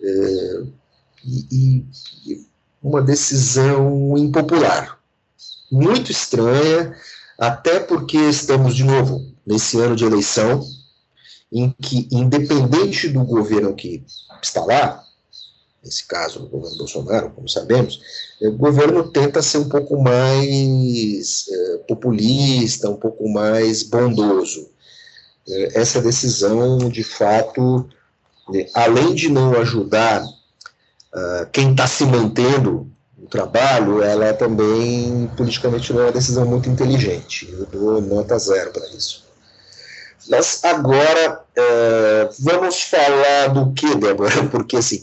É, 0.00 0.62
e, 1.24 1.84
e 2.26 2.46
uma 2.86 3.02
decisão 3.02 4.16
impopular. 4.16 4.96
Muito 5.70 6.12
estranha, 6.12 6.96
até 7.36 7.80
porque 7.80 8.16
estamos, 8.16 8.76
de 8.76 8.84
novo, 8.84 9.26
nesse 9.44 9.80
ano 9.80 9.96
de 9.96 10.04
eleição, 10.04 10.64
em 11.52 11.74
que, 11.82 12.08
independente 12.12 13.08
do 13.08 13.24
governo 13.24 13.74
que 13.74 14.04
está 14.40 14.64
lá, 14.64 15.02
nesse 15.82 16.06
caso, 16.06 16.44
o 16.44 16.48
governo 16.48 16.78
Bolsonaro, 16.78 17.30
como 17.30 17.48
sabemos, 17.48 18.00
o 18.40 18.52
governo 18.52 19.10
tenta 19.10 19.42
ser 19.42 19.58
um 19.58 19.68
pouco 19.68 20.00
mais 20.00 21.44
é, 21.48 21.78
populista, 21.88 22.88
um 22.88 22.96
pouco 22.96 23.28
mais 23.28 23.82
bondoso. 23.82 24.70
É, 25.48 25.80
essa 25.80 26.00
decisão, 26.00 26.88
de 26.88 27.02
fato, 27.02 27.84
né, 28.48 28.66
além 28.74 29.12
de 29.12 29.28
não 29.28 29.54
ajudar 29.54 30.24
uh, 31.16 31.46
quem 31.50 31.70
está 31.70 31.86
se 31.86 32.04
mantendo 32.04 32.90
no 33.16 33.26
trabalho, 33.26 34.02
ela 34.02 34.34
também, 34.34 35.30
politicamente, 35.36 35.92
não 35.92 36.02
é 36.02 36.04
uma 36.04 36.12
decisão 36.12 36.44
muito 36.44 36.68
inteligente. 36.68 37.48
Eu 37.50 37.66
dou 37.66 38.00
nota 38.00 38.38
zero 38.38 38.70
para 38.72 38.86
isso. 38.88 39.24
Mas 40.28 40.62
agora, 40.64 41.42
uh, 41.56 42.34
vamos 42.40 42.82
falar 42.82 43.48
do 43.48 43.72
que, 43.72 43.94
Débora? 43.94 44.30
Porque, 44.50 44.76
assim, 44.76 45.00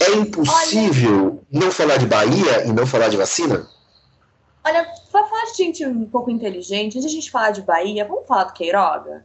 é 0.00 0.12
impossível 0.12 1.42
Olha, 1.52 1.64
não 1.64 1.70
falar 1.70 1.96
de 1.96 2.06
Bahia 2.06 2.66
e 2.66 2.72
não 2.72 2.86
falar 2.86 3.08
de 3.08 3.16
vacina? 3.16 3.66
Olha, 4.64 4.86
para 5.10 5.24
falar 5.24 5.44
de 5.46 5.56
gente 5.56 5.86
um 5.86 6.06
pouco 6.06 6.30
inteligente, 6.30 6.98
antes 6.98 7.02
de 7.02 7.16
a 7.16 7.20
gente 7.20 7.30
falar 7.30 7.50
de 7.50 7.62
Bahia, 7.62 8.04
vamos 8.04 8.26
falar 8.26 8.44
do 8.44 8.52
Queiroga? 8.52 9.24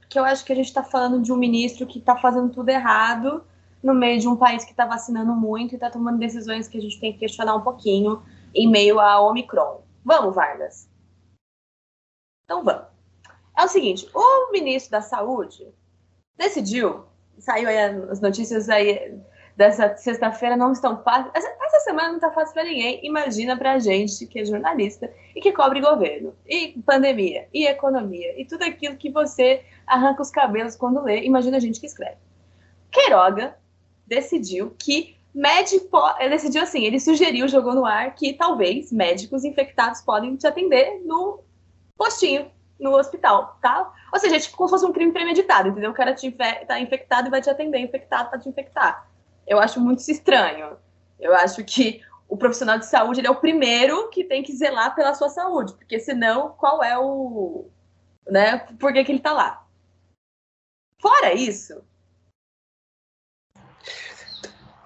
Porque 0.00 0.18
eu 0.18 0.24
acho 0.24 0.44
que 0.44 0.52
a 0.52 0.56
gente 0.56 0.66
está 0.66 0.82
falando 0.82 1.22
de 1.22 1.32
um 1.32 1.36
ministro 1.36 1.86
que 1.86 1.98
está 1.98 2.16
fazendo 2.16 2.50
tudo 2.50 2.68
errado 2.68 3.42
no 3.82 3.94
meio 3.94 4.20
de 4.20 4.28
um 4.28 4.36
país 4.36 4.64
que 4.64 4.72
está 4.72 4.84
vacinando 4.84 5.34
muito 5.34 5.72
e 5.72 5.76
está 5.76 5.90
tomando 5.90 6.18
decisões 6.18 6.68
que 6.68 6.78
a 6.78 6.80
gente 6.80 7.00
tem 7.00 7.12
que 7.12 7.20
questionar 7.20 7.54
um 7.54 7.62
pouquinho 7.62 8.22
em 8.54 8.68
meio 8.68 9.00
a 9.00 9.20
Omicron. 9.20 9.82
Vamos, 10.04 10.34
Vargas? 10.34 10.88
Então 12.44 12.64
vamos. 12.64 12.86
É 13.56 13.64
o 13.64 13.68
seguinte, 13.68 14.08
o 14.14 14.52
ministro 14.52 14.92
da 14.92 15.02
Saúde 15.02 15.68
decidiu, 16.36 17.04
saiu 17.38 17.68
aí 17.68 17.78
as 17.78 18.20
notícias 18.20 18.68
aí 18.68 19.20
dessa 19.56 19.94
sexta-feira 19.96 20.56
não 20.56 20.72
estão 20.72 21.02
fáceis. 21.02 21.30
Essa, 21.34 21.80
semana 21.80 22.08
não 22.08 22.16
está 22.16 22.30
fácil 22.30 22.54
para 22.54 22.64
ninguém. 22.64 23.04
Imagina 23.04 23.56
para 23.56 23.72
a 23.72 23.78
gente 23.78 24.26
que 24.26 24.40
é 24.40 24.44
jornalista 24.44 25.12
e 25.34 25.40
que 25.40 25.52
cobre 25.52 25.80
governo, 25.80 26.34
e 26.46 26.80
pandemia, 26.84 27.48
e 27.52 27.66
economia, 27.66 28.38
e 28.40 28.44
tudo 28.44 28.64
aquilo 28.64 28.96
que 28.96 29.10
você 29.10 29.64
arranca 29.86 30.20
os 30.20 30.30
cabelos 30.30 30.76
quando 30.76 31.02
lê. 31.02 31.24
Imagina 31.24 31.56
a 31.56 31.60
gente 31.60 31.80
que 31.80 31.86
escreve. 31.86 32.18
Queiroga 32.90 33.56
decidiu 34.10 34.74
que 34.76 35.16
médico. 35.32 35.96
Ele 36.18 36.30
decidiu 36.30 36.62
assim, 36.62 36.84
ele 36.84 36.98
sugeriu, 36.98 37.48
jogou 37.48 37.74
no 37.74 37.86
ar, 37.86 38.14
que 38.14 38.34
talvez 38.34 38.92
médicos 38.92 39.44
infectados 39.44 40.02
podem 40.02 40.36
te 40.36 40.46
atender 40.46 41.00
postinho 41.96 42.50
no 42.78 42.96
hospital, 42.96 43.58
tá? 43.62 43.92
Ou 44.12 44.18
seja, 44.18 44.36
é 44.36 44.40
tipo 44.40 44.56
como 44.56 44.68
se 44.68 44.74
fosse 44.74 44.86
um 44.86 44.92
crime 44.92 45.12
premeditado, 45.12 45.68
entendeu? 45.68 45.90
O 45.90 45.94
cara 45.94 46.12
infe 46.12 46.32
tá 46.66 46.80
infectado 46.80 47.28
e 47.28 47.30
vai 47.30 47.40
te 47.40 47.48
atender, 47.48 47.78
infectado 47.78 48.30
para 48.30 48.38
te 48.38 48.48
infectar. 48.48 49.08
Eu 49.46 49.60
acho 49.60 49.80
muito 49.80 50.00
estranho. 50.00 50.76
Eu 51.18 51.34
acho 51.34 51.62
que 51.62 52.00
o 52.26 52.36
profissional 52.36 52.78
de 52.78 52.86
saúde 52.86 53.20
ele 53.20 53.26
é 53.26 53.30
o 53.30 53.40
primeiro 53.40 54.08
que 54.08 54.24
tem 54.24 54.42
que 54.42 54.56
zelar 54.56 54.94
pela 54.94 55.14
sua 55.14 55.28
saúde, 55.28 55.74
porque 55.74 56.00
senão, 56.00 56.50
qual 56.50 56.82
é 56.82 56.98
o. 56.98 57.66
né? 58.26 58.58
Por 58.78 58.92
que, 58.92 59.04
que 59.04 59.12
ele 59.12 59.20
tá 59.20 59.32
lá? 59.32 59.66
Fora 60.98 61.34
isso. 61.34 61.82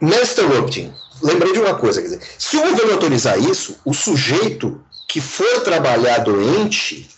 Master 0.05 0.59
Opting, 0.59 0.93
lembrei 1.23 1.53
de 1.53 1.61
uma 1.61 1.75
coisa, 1.75 2.01
quer 2.01 2.09
dizer, 2.09 2.23
se 2.39 2.57
o 2.57 2.63
governo 2.63 2.93
autorizar 2.93 3.39
isso, 3.39 3.79
o 3.85 3.93
sujeito 3.93 4.81
que 5.09 5.21
for 5.21 5.61
trabalhar 5.63 6.19
doente 6.19 7.09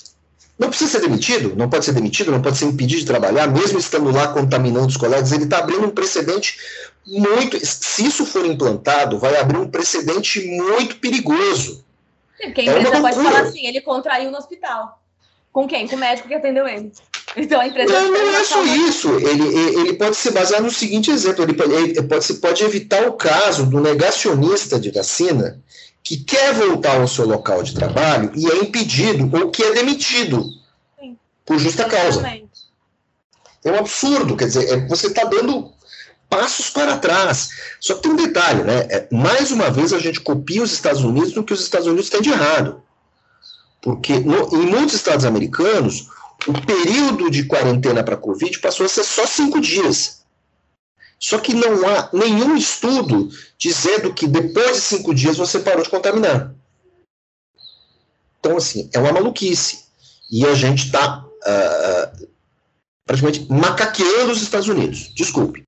não 0.59 0.69
precisa 0.69 0.93
ser 0.93 1.00
demitido, 1.00 1.55
não 1.55 1.69
pode 1.69 1.85
ser 1.85 1.93
demitido, 1.93 2.33
não 2.33 2.40
pode 2.40 2.57
ser 2.57 2.64
impedido 2.64 3.00
de 3.00 3.07
trabalhar, 3.07 3.47
mesmo 3.47 3.78
estando 3.78 4.11
lá 4.11 4.28
contaminando 4.28 4.87
os 4.87 4.97
colegas. 4.97 5.31
Ele 5.31 5.45
está 5.45 5.59
abrindo 5.59 5.87
um 5.87 5.90
precedente 5.90 6.57
muito. 7.07 7.59
Se 7.64 8.07
isso 8.07 8.25
for 8.25 8.47
implantado, 8.47 9.19
vai 9.19 9.37
abrir 9.37 9.59
um 9.59 9.69
precedente 9.69 10.40
muito 10.47 10.97
perigoso. 10.97 11.85
Sim, 12.38 12.47
porque 12.47 12.62
a 12.62 12.64
é 12.64 12.66
empresa 12.78 12.97
é 12.97 13.00
pode 13.00 13.16
falar 13.16 13.40
assim: 13.40 13.66
ele 13.66 13.81
contraiu 13.83 14.31
no 14.31 14.38
hospital. 14.38 14.99
Com 15.52 15.69
quem? 15.69 15.87
Com 15.87 15.97
o 15.97 15.99
médico 15.99 16.28
que 16.28 16.35
atendeu 16.35 16.66
ele. 16.66 16.90
Então 17.37 17.61
a 17.61 17.66
empresa. 17.66 17.93
Não, 17.93 18.11
não 18.11 18.37
é 18.37 18.45
só 18.45 18.64
isso. 18.64 19.11
Ele, 19.19 19.45
ele 19.81 19.93
pode 19.95 20.16
se 20.16 20.31
basear 20.31 20.62
no 20.62 20.71
seguinte 20.71 21.11
exemplo: 21.11 21.45
ele 21.45 21.52
pode, 21.55 21.73
ele 21.73 22.02
pode, 22.02 22.35
pode 22.35 22.64
evitar 22.64 23.07
o 23.07 23.12
caso 23.12 23.66
do 23.66 23.81
negacionista 23.81 24.81
de 24.81 24.90
vacina 24.90 25.61
que 26.02 26.19
quer 26.19 26.55
voltar 26.55 27.00
ao 27.00 27.09
seu 27.09 27.26
local 27.26 27.62
de 27.62 27.75
trabalho 27.75 28.31
e 28.35 28.49
é 28.49 28.59
impedido 28.59 29.28
ou 29.37 29.50
que 29.50 29.62
é 29.62 29.73
demitido 29.73 30.45
Sim. 30.99 31.19
por 31.45 31.59
justa 31.59 31.85
causa. 31.85 32.25
É 33.64 33.73
um 33.73 33.78
absurdo, 33.81 34.37
quer 34.37 34.45
dizer, 34.45 34.69
é, 34.69 34.87
você 34.87 35.09
está 35.09 35.25
dando 35.25 35.73
passos 36.31 36.71
para 36.71 36.97
trás. 36.99 37.49
Só 37.81 37.95
que 37.95 38.02
tem 38.02 38.12
um 38.12 38.16
detalhe, 38.16 38.62
né? 38.62 38.87
É, 38.88 39.09
mais 39.11 39.50
uma 39.50 39.69
vez 39.69 39.93
a 39.93 39.99
gente 39.99 40.21
copia 40.21 40.62
os 40.62 40.73
Estados 40.73 41.02
Unidos 41.02 41.35
no 41.35 41.43
que 41.43 41.52
os 41.52 41.61
Estados 41.61 41.88
Unidos 41.88 42.09
têm 42.09 42.23
de 42.23 42.31
errado. 42.31 42.81
Porque 43.83 44.21
no, 44.21 44.49
em 44.55 44.66
muitos 44.66 44.95
estados 44.95 45.25
americanos, 45.25 46.09
o 46.47 46.66
período 46.66 47.31
de 47.31 47.45
quarentena 47.45 48.05
para 48.05 48.16
Covid 48.16 48.59
passou 48.61 48.87
a 48.87 48.88
ser 48.88 49.05
só 49.05 49.26
cinco 49.26 49.61
dias. 49.61 50.25
Só 51.19 51.38
que 51.38 51.55
não 51.55 51.88
há 51.88 52.11
nenhum 52.12 52.57
estudo 52.57 53.28
dizendo 53.59 54.12
que 54.12 54.26
depois 54.26 54.76
de 54.76 54.83
cinco 54.83 55.14
dias 55.14 55.37
você 55.37 55.59
parou 55.61 55.83
de 55.83 55.88
contaminar. 55.88 56.55
Então, 58.38 58.57
assim, 58.57 58.88
é 58.93 58.99
uma 58.99 59.12
maluquice. 59.12 59.87
E 60.31 60.45
a 60.45 60.55
gente 60.55 60.87
está 60.87 61.25
uh, 61.25 61.31
ah, 61.47 62.12
ah, 62.12 62.26
praticamente 63.05 63.50
macaqueando 63.50 64.33
os 64.33 64.43
Estados 64.43 64.69
Unidos. 64.69 65.12
Desculpe. 65.14 65.64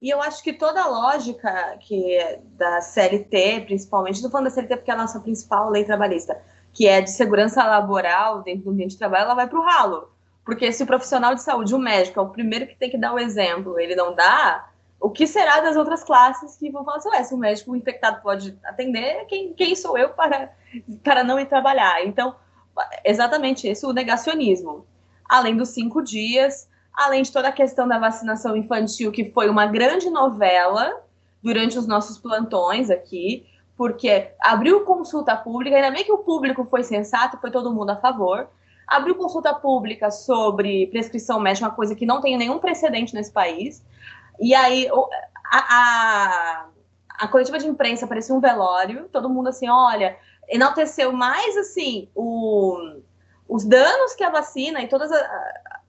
E 0.00 0.10
eu 0.10 0.20
acho 0.20 0.42
que 0.42 0.52
toda 0.52 0.82
a 0.82 0.88
lógica 0.88 1.76
que 1.78 2.14
é 2.14 2.40
da 2.58 2.80
CLT, 2.80 3.62
principalmente, 3.66 4.16
estou 4.16 4.30
falando 4.30 4.46
da 4.46 4.50
CLT 4.50 4.76
porque 4.76 4.90
é 4.90 4.94
a 4.94 4.98
nossa 4.98 5.20
principal 5.20 5.70
lei 5.70 5.84
trabalhista, 5.84 6.36
que 6.72 6.86
é 6.86 7.00
de 7.00 7.10
segurança 7.10 7.64
laboral 7.64 8.42
dentro 8.42 8.64
do 8.64 8.70
ambiente 8.70 8.92
de 8.92 8.98
trabalho, 8.98 9.24
ela 9.24 9.34
vai 9.34 9.46
para 9.46 9.58
o 9.58 9.62
ralo. 9.62 10.10
Porque 10.44 10.72
se 10.72 10.82
o 10.82 10.86
profissional 10.86 11.34
de 11.34 11.42
saúde, 11.42 11.74
o 11.74 11.78
médico, 11.78 12.18
é 12.18 12.22
o 12.22 12.28
primeiro 12.28 12.66
que 12.66 12.74
tem 12.74 12.90
que 12.90 12.98
dar 12.98 13.12
o 13.12 13.18
exemplo, 13.18 13.78
ele 13.78 13.94
não 13.94 14.14
dá, 14.14 14.68
o 15.02 15.10
que 15.10 15.26
será 15.26 15.60
das 15.60 15.76
outras 15.76 16.04
classes 16.04 16.56
que 16.56 16.70
vão 16.70 16.84
falar 16.84 16.98
assim, 16.98 17.08
ué, 17.10 17.24
se 17.24 17.34
o 17.34 17.36
médico 17.38 17.74
infectado 17.74 18.22
pode 18.22 18.56
atender, 18.64 19.26
quem, 19.26 19.52
quem 19.52 19.74
sou 19.74 19.98
eu 19.98 20.10
para, 20.10 20.52
para 21.02 21.24
não 21.24 21.40
ir 21.40 21.46
trabalhar? 21.46 22.06
Então, 22.06 22.36
exatamente 23.04 23.66
esse 23.66 23.84
o 23.84 23.92
negacionismo. 23.92 24.86
Além 25.28 25.56
dos 25.56 25.70
cinco 25.70 26.02
dias, 26.02 26.68
além 26.94 27.22
de 27.22 27.32
toda 27.32 27.48
a 27.48 27.52
questão 27.52 27.88
da 27.88 27.98
vacinação 27.98 28.56
infantil, 28.56 29.10
que 29.10 29.30
foi 29.32 29.48
uma 29.48 29.66
grande 29.66 30.08
novela 30.08 31.02
durante 31.42 31.76
os 31.76 31.86
nossos 31.86 32.16
plantões 32.18 32.88
aqui, 32.88 33.44
porque 33.82 34.30
abriu 34.38 34.84
consulta 34.84 35.34
pública, 35.34 35.74
ainda 35.74 35.90
bem 35.90 36.04
que 36.04 36.12
o 36.12 36.18
público 36.18 36.64
foi 36.70 36.84
sensato, 36.84 37.36
foi 37.38 37.50
todo 37.50 37.74
mundo 37.74 37.90
a 37.90 37.96
favor, 37.96 38.48
abriu 38.86 39.16
consulta 39.16 39.52
pública 39.52 40.08
sobre 40.08 40.86
prescrição 40.86 41.40
médica, 41.40 41.66
uma 41.66 41.74
coisa 41.74 41.96
que 41.96 42.06
não 42.06 42.20
tem 42.20 42.38
nenhum 42.38 42.60
precedente 42.60 43.12
nesse 43.12 43.32
país. 43.32 43.84
E 44.38 44.54
aí 44.54 44.88
a, 45.46 45.58
a, 45.58 46.66
a 47.08 47.26
coletiva 47.26 47.58
de 47.58 47.66
imprensa 47.66 48.06
parecia 48.06 48.32
um 48.32 48.38
velório, 48.38 49.08
todo 49.08 49.28
mundo 49.28 49.48
assim, 49.48 49.68
olha, 49.68 50.16
enalteceu 50.48 51.12
mais 51.12 51.56
assim 51.56 52.08
o, 52.14 53.00
os 53.48 53.64
danos 53.64 54.14
que 54.14 54.22
a 54.22 54.30
vacina 54.30 54.80
e 54.80 54.86
todas 54.86 55.10
a, 55.10 55.80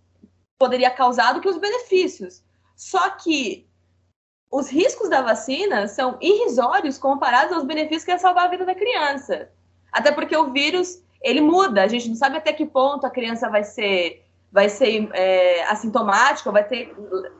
poderia 0.57 0.89
causar 0.89 1.33
do 1.33 1.41
que 1.41 1.47
os 1.47 1.59
benefícios. 1.59 2.43
Só 2.75 3.11
que 3.11 3.67
os 4.53 4.69
riscos 4.69 5.09
da 5.09 5.19
vacina 5.19 5.87
são 5.87 6.15
irrisórios 6.21 6.99
comparados 6.99 7.57
aos 7.57 7.63
benefícios 7.63 8.03
que 8.05 8.11
é 8.11 8.19
salvar 8.19 8.45
a 8.45 8.49
vida 8.49 8.63
da 8.63 8.75
criança. 8.75 9.49
Até 9.91 10.11
porque 10.11 10.37
o 10.37 10.51
vírus 10.51 11.01
ele 11.23 11.41
muda. 11.41 11.81
A 11.81 11.87
gente 11.87 12.07
não 12.07 12.15
sabe 12.15 12.37
até 12.37 12.53
que 12.53 12.63
ponto 12.63 13.03
a 13.03 13.09
criança 13.09 13.49
vai 13.49 13.63
ser, 13.63 14.23
vai 14.51 14.69
ser 14.69 15.09
é, 15.13 15.63
assintomática, 15.63 16.51
vai 16.51 16.63
ter, 16.63 16.95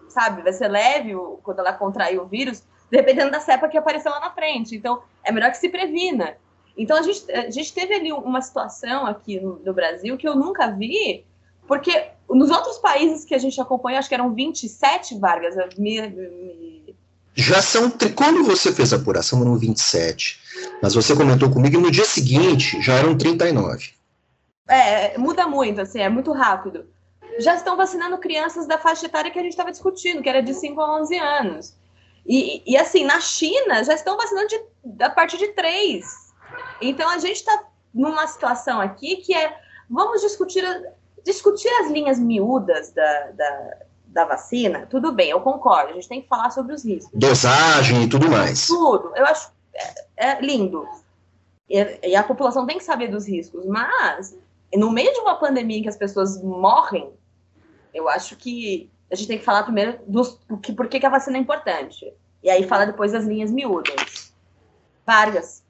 sabe, 0.10 0.42
vai 0.42 0.54
ser 0.54 0.68
leve 0.68 1.14
quando 1.44 1.60
ela 1.60 1.72
contrair 1.72 2.20
o 2.20 2.26
vírus, 2.26 2.64
dependendo 2.90 3.30
da 3.30 3.40
cepa 3.40 3.68
que 3.68 3.78
apareceu 3.78 4.12
lá 4.12 4.20
na 4.20 4.32
frente. 4.32 4.76
Então, 4.76 5.04
é 5.24 5.32
melhor 5.32 5.52
que 5.52 5.58
se 5.58 5.70
previna. 5.70 6.36
Então, 6.76 6.98
a 6.98 7.04
gente, 7.04 7.32
a 7.32 7.52
gente 7.52 7.72
teve 7.76 7.94
ali 7.94 8.12
uma 8.12 8.42
situação 8.42 9.06
aqui 9.06 9.40
no, 9.40 9.60
no 9.60 9.72
Brasil 9.72 10.18
que 10.18 10.28
eu 10.28 10.36
nunca 10.36 10.72
vi, 10.72 11.24
porque 11.68 12.10
nos 12.28 12.50
outros 12.50 12.80
países 12.80 13.24
que 13.24 13.36
a 13.36 13.38
gente 13.38 13.62
acompanha, 13.62 14.00
acho 14.00 14.10
que 14.10 14.16
eram 14.16 14.34
27 14.34 15.20
Vargas, 15.20 15.56
me, 15.78 16.02
me... 16.08 16.83
Já 17.36 17.62
são. 17.62 17.92
Quando 18.16 18.44
você 18.44 18.72
fez 18.72 18.94
a 18.94 18.98
apuração, 18.98 19.42
eram 19.42 19.58
27. 19.58 20.42
Mas 20.82 20.94
você 20.94 21.16
comentou 21.16 21.50
comigo 21.50 21.78
e 21.78 21.82
no 21.82 21.92
dia 21.92 22.06
seguinte 22.06 22.82
já 22.82 22.94
eram 22.94 23.18
39. 23.18 23.92
É, 24.68 25.18
muda 25.18 25.48
muito, 25.48 25.82
assim, 25.82 26.00
é 26.00 26.10
muito 26.10 26.32
rápido. 26.32 26.86
Já 27.40 27.56
estão 27.56 27.76
vacinando 27.76 28.18
crianças 28.18 28.68
da 28.68 28.78
faixa 28.78 29.06
etária 29.06 29.32
que 29.32 29.40
a 29.40 29.42
gente 29.42 29.52
estava 29.52 29.72
discutindo, 29.72 30.22
que 30.22 30.30
era 30.30 30.42
de 30.42 30.54
5 30.54 30.80
a 30.80 31.02
11 31.02 31.18
anos. 31.18 31.76
E, 32.26 32.64
e 32.66 32.78
assim, 32.78 33.04
na 33.04 33.20
China 33.20 33.84
já 33.84 33.94
estão 33.94 34.16
vacinando 34.16 34.48
de, 34.48 35.04
a 35.04 35.10
partir 35.10 35.38
de 35.38 35.48
3. 35.50 36.06
Então 36.82 37.10
a 37.10 37.18
gente 37.18 37.38
está 37.38 37.66
numa 37.94 38.28
situação 38.28 38.80
aqui 38.80 39.18
que 39.18 39.34
é 39.34 39.58
vamos 39.90 40.22
discutir, 40.22 40.64
discutir 41.26 41.70
as 41.82 41.92
linhas 41.92 42.20
miúdas 42.20 42.92
da, 42.92 43.32
da, 43.32 43.78
da 44.14 44.26
vacina, 44.26 44.86
tudo 44.90 45.12
bem, 45.12 45.32
eu 45.32 45.42
concordo, 45.42 45.92
a 45.92 45.94
gente 45.94 46.08
tem 46.08 46.22
que 46.22 46.28
falar 46.28 46.52
sobre 46.52 46.74
os 46.74 46.86
riscos. 46.86 47.12
Dosagem 47.14 48.04
e 48.04 48.10
tudo 48.10 48.30
mais. 48.30 48.68
Tudo, 48.68 49.12
eu 49.16 49.26
acho 49.26 49.52
é, 50.16 50.28
é 50.30 50.42
lindo. 50.42 50.88
E, 51.70 52.10
e, 52.10 52.16
a 52.16 52.24
população 52.24 52.66
tem 52.66 52.78
que 52.78 52.84
saber 52.84 53.08
dos 53.08 53.28
riscos, 53.28 53.66
mas 53.66 54.38
no 54.76 54.92
meio 54.92 55.12
de 55.12 55.20
uma 55.20 55.36
pandemia 55.36 55.80
em 55.80 55.82
que 55.82 55.90
as 55.90 55.98
pessoas 55.98 56.42
morrem, 56.42 57.12
eu 57.94 58.08
acho 58.08 58.36
que 58.36 58.90
a 59.12 59.16
gente 59.16 59.28
tem 59.28 59.38
que 59.38 59.46
falar 59.46 59.64
primeiro 59.64 60.00
dos, 60.08 60.40
que, 60.62 60.74
por 60.74 60.88
que, 60.88 61.00
que 61.00 61.06
a 61.06 61.10
vacina 61.10 61.38
é 61.38 61.42
importante. 61.42 62.14
E 62.44 62.50
aí 62.50 62.68
fala 62.68 62.86
depois 62.86 63.12
das 63.12 63.26
linhas 63.26 63.52
miúdas. 63.52 64.34
Vargas. 65.06 65.63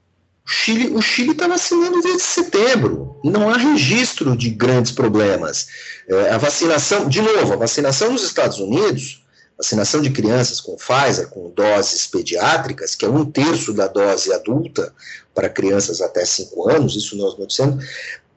O 0.46 0.50
Chile 0.50 0.94
o 0.94 1.00
Chile 1.00 1.32
está 1.32 1.48
vacinando 1.48 2.02
desde 2.02 2.22
setembro 2.22 3.18
não 3.24 3.48
há 3.48 3.56
registro 3.56 4.36
de 4.36 4.50
grandes 4.50 4.92
problemas. 4.92 5.66
É, 6.06 6.30
a 6.30 6.38
vacinação, 6.38 7.08
de 7.08 7.22
novo, 7.22 7.54
a 7.54 7.56
vacinação 7.56 8.12
nos 8.12 8.22
Estados 8.22 8.58
Unidos, 8.58 9.24
vacinação 9.56 10.02
de 10.02 10.10
crianças 10.10 10.60
com 10.60 10.76
Pfizer, 10.76 11.28
com 11.28 11.50
doses 11.50 12.06
pediátricas, 12.06 12.94
que 12.94 13.06
é 13.06 13.08
um 13.08 13.24
terço 13.24 13.72
da 13.72 13.86
dose 13.86 14.32
adulta 14.34 14.92
para 15.34 15.48
crianças 15.48 16.02
até 16.02 16.24
5 16.24 16.70
anos, 16.70 16.94
isso 16.94 17.16
nós 17.16 17.38
noticiamos, 17.38 17.82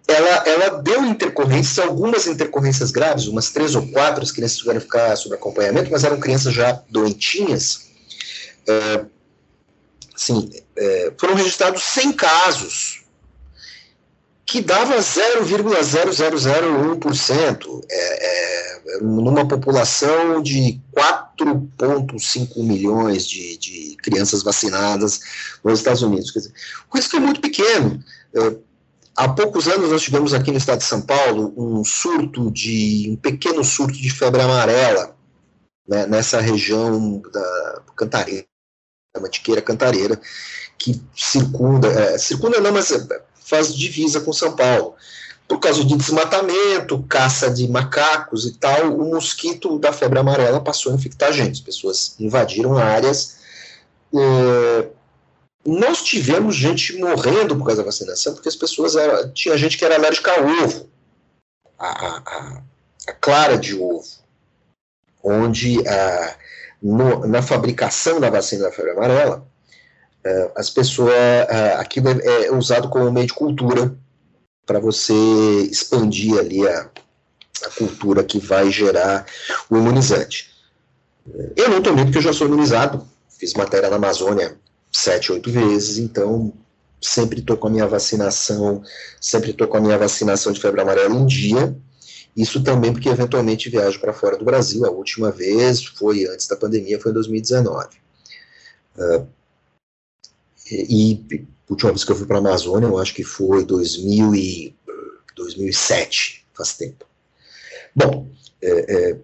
ela, 0.07 0.47
ela 0.47 0.81
deu 0.81 1.03
intercorrências, 1.03 1.77
algumas 1.79 2.27
intercorrências 2.27 2.91
graves, 2.91 3.27
umas 3.27 3.49
três 3.49 3.75
ou 3.75 3.85
quatro, 3.87 4.23
as 4.23 4.31
crianças 4.31 4.57
tiveram 4.57 4.79
que 4.79 4.85
ficar 4.85 5.13
sob 5.17 5.35
acompanhamento, 5.35 5.91
mas 5.91 6.05
eram 6.05 6.17
crianças 6.17 6.53
já 6.53 6.81
doentinhas. 6.89 7.87
É, 8.65 9.05
assim, 10.17 10.49
é, 10.75 11.13
foram 11.17 11.35
registrados 11.35 11.81
100 11.83 12.11
casos, 12.13 13.03
que 14.45 14.61
dava 14.61 14.97
0,0001%, 14.97 17.85
é, 17.89 17.95
é, 17.95 18.81
numa 19.01 19.47
população 19.47 20.41
de 20.41 20.81
4,5 20.95 22.63
milhões 22.63 23.27
de, 23.27 23.57
de, 23.57 23.97
crianças 24.01 24.41
vacinadas 24.41 25.19
nos 25.63 25.79
Estados 25.79 26.01
Unidos. 26.01 26.31
Quer 26.31 26.39
dizer, 26.39 26.53
o 26.91 26.97
risco 26.97 27.15
é 27.17 27.19
muito 27.19 27.41
pequeno. 27.41 28.03
É, 28.33 28.55
Há 29.17 29.27
poucos 29.29 29.67
anos 29.67 29.89
nós 29.89 30.03
tivemos 30.03 30.31
aqui 30.31 30.51
no 30.51 30.59
estado 30.59 30.77
de 30.77 30.85
São 30.85 31.01
Paulo 31.01 31.51
um 31.57 31.83
surto 31.83 32.51
de 32.51 33.07
um 33.09 33.15
pequeno 33.15 33.63
surto 33.63 33.97
de 33.97 34.11
febre 34.11 34.43
amarela 34.43 35.17
né, 35.87 36.05
nessa 36.05 36.39
região 36.39 37.19
da 37.33 37.81
Cantareira, 37.95 38.45
da 39.17 39.23
Mantiqueira 39.23 39.61
Cantareira, 39.61 40.19
que 40.77 41.01
circunda, 41.15 41.87
é, 41.87 42.17
circunda 42.17 42.59
não, 42.59 42.71
mas 42.71 42.91
faz 43.35 43.75
divisa 43.75 44.21
com 44.21 44.31
São 44.31 44.55
Paulo. 44.55 44.95
Por 45.47 45.59
causa 45.59 45.83
de 45.83 45.95
desmatamento, 45.95 47.01
caça 47.03 47.49
de 47.49 47.67
macacos 47.69 48.45
e 48.45 48.51
tal, 48.53 48.93
o 48.93 49.11
mosquito 49.11 49.79
da 49.79 49.93
febre 49.93 50.19
amarela 50.19 50.59
passou 50.59 50.91
a 50.91 50.95
infectar 50.95 51.31
gente. 51.31 51.53
As 51.53 51.61
pessoas 51.61 52.15
invadiram 52.19 52.77
áreas 52.77 53.37
é, 54.13 54.89
nós 55.65 56.01
tivemos 56.01 56.55
gente 56.55 56.97
morrendo 56.97 57.55
por 57.55 57.65
causa 57.65 57.81
da 57.81 57.85
vacinação, 57.85 58.33
porque 58.33 58.49
as 58.49 58.55
pessoas 58.55 58.95
eram, 58.95 59.31
tinha 59.33 59.57
gente 59.57 59.77
que 59.77 59.83
era 59.83 59.95
alérgica 59.95 60.31
a 60.31 60.41
ovo, 60.41 60.89
a, 61.77 62.17
a, 62.17 62.63
a 63.07 63.13
clara 63.13 63.57
de 63.57 63.75
ovo, 63.75 64.07
onde 65.23 65.85
a, 65.87 66.35
no, 66.81 67.27
na 67.27 67.41
fabricação 67.41 68.19
da 68.19 68.29
vacina 68.29 68.63
da 68.63 68.71
febre 68.71 68.91
amarela, 68.91 69.45
a, 70.25 70.59
as 70.59 70.69
pessoas, 70.69 71.13
a, 71.49 71.79
aquilo 71.79 72.09
é, 72.09 72.45
é 72.45 72.51
usado 72.51 72.89
como 72.89 73.11
meio 73.11 73.27
de 73.27 73.33
cultura 73.33 73.95
para 74.65 74.79
você 74.79 75.13
expandir 75.71 76.37
ali 76.37 76.67
a, 76.67 76.89
a 77.65 77.69
cultura 77.77 78.23
que 78.23 78.39
vai 78.39 78.69
gerar 78.69 79.25
o 79.69 79.77
imunizante. 79.77 80.51
Eu 81.55 81.69
não 81.69 81.81
tomei 81.81 82.05
porque 82.05 82.19
eu 82.19 82.23
já 82.23 82.33
sou 82.33 82.47
imunizado, 82.47 83.05
fiz 83.29 83.53
matéria 83.53 83.89
na 83.89 83.97
Amazônia 83.97 84.57
sete, 84.91 85.31
oito 85.31 85.51
vezes, 85.51 85.97
então 85.97 86.53
sempre 87.01 87.39
estou 87.39 87.57
com 87.57 87.67
a 87.67 87.69
minha 87.69 87.87
vacinação, 87.87 88.81
sempre 89.19 89.51
estou 89.51 89.67
com 89.67 89.77
a 89.77 89.81
minha 89.81 89.97
vacinação 89.97 90.51
de 90.51 90.59
febre 90.59 90.81
amarela 90.81 91.13
em 91.15 91.25
dia. 91.25 91.75
Isso 92.37 92.63
também 92.63 92.93
porque 92.93 93.09
eventualmente 93.09 93.67
viajo 93.67 93.99
para 93.99 94.13
fora 94.13 94.37
do 94.37 94.45
Brasil. 94.45 94.85
A 94.85 94.91
última 94.91 95.31
vez 95.31 95.83
foi 95.83 96.27
antes 96.27 96.47
da 96.47 96.55
pandemia, 96.55 97.01
foi 97.01 97.09
em 97.09 97.15
2019. 97.15 97.97
Uh, 98.95 99.27
e, 100.71 101.13
e 101.13 101.47
a 101.67 101.73
última 101.73 101.91
vez 101.91 102.03
que 102.03 102.11
eu 102.11 102.15
fui 102.15 102.27
para 102.27 102.37
a 102.37 102.39
Amazônia, 102.39 102.85
eu 102.85 102.99
acho 102.99 103.15
que 103.15 103.23
foi 103.23 103.65
2000 103.65 104.35
e, 104.35 104.75
2007, 105.35 106.45
faz 106.53 106.73
tempo. 106.73 107.05
Bom, 107.95 108.27
é, 108.61 108.69
é, 108.93 109.17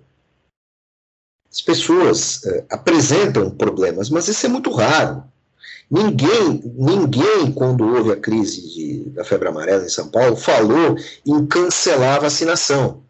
as 1.52 1.62
pessoas 1.62 2.44
é, 2.46 2.66
apresentam 2.70 3.52
problemas, 3.52 4.10
mas 4.10 4.28
isso 4.28 4.46
é 4.46 4.50
muito 4.50 4.72
raro. 4.72 5.24
Ninguém, 5.90 6.62
ninguém, 6.76 7.52
quando 7.54 7.86
houve 7.86 8.12
a 8.12 8.20
crise 8.20 8.62
de, 8.74 9.10
da 9.12 9.24
febre 9.24 9.50
amarela 9.50 9.86
em 9.86 9.90
São 9.90 10.10
Paulo, 10.10 10.36
falou 10.36 10.96
em 11.24 11.46
cancelar 11.46 12.16
a 12.16 12.22
vacinação. 12.22 13.03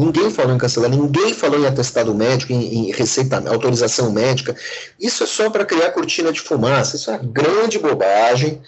Ninguém 0.00 0.30
falou 0.30 0.54
em 0.54 0.58
cancelar, 0.58 0.88
ninguém 0.88 1.34
falou 1.34 1.60
em 1.60 1.66
atestado 1.66 2.14
médico, 2.14 2.54
em, 2.54 2.88
em 2.88 2.92
receita, 2.92 3.36
autorização 3.46 4.10
médica. 4.10 4.56
Isso 4.98 5.22
é 5.24 5.26
só 5.26 5.50
para 5.50 5.66
criar 5.66 5.90
cortina 5.90 6.32
de 6.32 6.40
fumaça. 6.40 6.96
Isso 6.96 7.10
é 7.10 7.14
uma 7.14 7.22
grande 7.22 7.78
bobagem. 7.78 8.62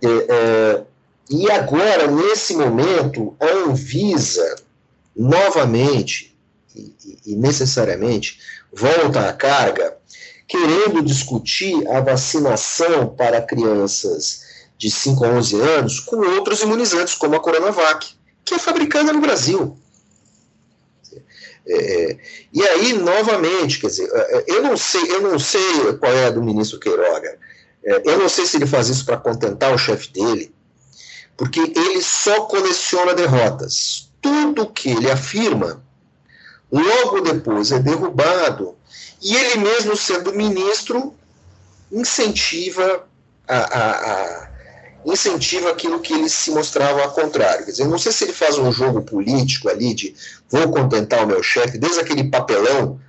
É, 0.00 0.06
é, 0.08 0.82
e 1.28 1.50
agora, 1.50 2.06
nesse 2.06 2.56
momento, 2.56 3.36
a 3.38 3.68
Anvisa, 3.68 4.56
novamente 5.14 6.34
e, 6.74 6.94
e 7.26 7.36
necessariamente, 7.36 8.38
volta 8.72 9.28
à 9.28 9.32
carga 9.34 9.94
querendo 10.48 11.02
discutir 11.02 11.86
a 11.86 12.00
vacinação 12.00 13.08
para 13.08 13.42
crianças 13.42 14.42
de 14.78 14.90
5 14.90 15.22
a 15.22 15.28
11 15.28 15.60
anos 15.60 16.00
com 16.00 16.16
outros 16.16 16.62
imunizantes, 16.62 17.14
como 17.14 17.36
a 17.36 17.40
Coronavac, 17.40 18.14
que 18.42 18.54
é 18.54 18.58
fabricada 18.58 19.12
no 19.12 19.20
Brasil. 19.20 19.76
É, 21.66 22.10
é, 22.10 22.18
e 22.52 22.62
aí, 22.62 22.92
novamente, 22.94 23.78
quer 23.78 23.88
dizer, 23.88 24.10
é, 24.12 24.38
é, 24.38 24.44
eu 24.48 24.62
não 24.62 24.76
sei, 24.76 25.02
eu 25.10 25.20
não 25.22 25.38
sei 25.38 25.92
qual 25.98 26.12
é 26.12 26.26
a 26.26 26.30
do 26.30 26.42
ministro 26.42 26.78
Queiroga. 26.78 27.38
Eu 27.82 28.16
não 28.16 28.28
sei 28.28 28.46
se 28.46 28.56
ele 28.56 28.66
faz 28.66 28.88
isso 28.88 29.04
para 29.04 29.16
contentar 29.16 29.74
o 29.74 29.78
chefe 29.78 30.12
dele, 30.12 30.54
porque 31.36 31.58
ele 31.58 32.00
só 32.00 32.42
coleciona 32.42 33.12
derrotas. 33.12 34.08
Tudo 34.20 34.70
que 34.70 34.90
ele 34.90 35.10
afirma, 35.10 35.82
logo 36.70 37.20
depois 37.22 37.72
é 37.72 37.80
derrubado 37.80 38.76
e 39.22 39.36
ele 39.36 39.58
mesmo, 39.58 39.96
sendo 39.96 40.32
ministro, 40.32 41.14
incentiva 41.92 43.06
a, 43.46 43.56
a, 43.56 43.90
a, 43.90 44.48
incentiva 45.04 45.70
aquilo 45.70 46.00
que 46.00 46.12
ele 46.12 46.28
se 46.28 46.50
mostrava 46.50 47.02
ao 47.02 47.12
contrário. 47.12 47.64
Quer 47.64 47.72
dizer, 47.72 47.86
não 47.86 47.98
sei 47.98 48.12
se 48.12 48.24
ele 48.24 48.32
faz 48.32 48.58
um 48.58 48.70
jogo 48.70 49.02
político 49.02 49.68
ali 49.68 49.94
de 49.94 50.14
vou 50.48 50.70
contentar 50.70 51.24
o 51.24 51.26
meu 51.26 51.42
chefe, 51.42 51.78
desde 51.78 52.00
aquele 52.00 52.24
papelão 52.24 53.00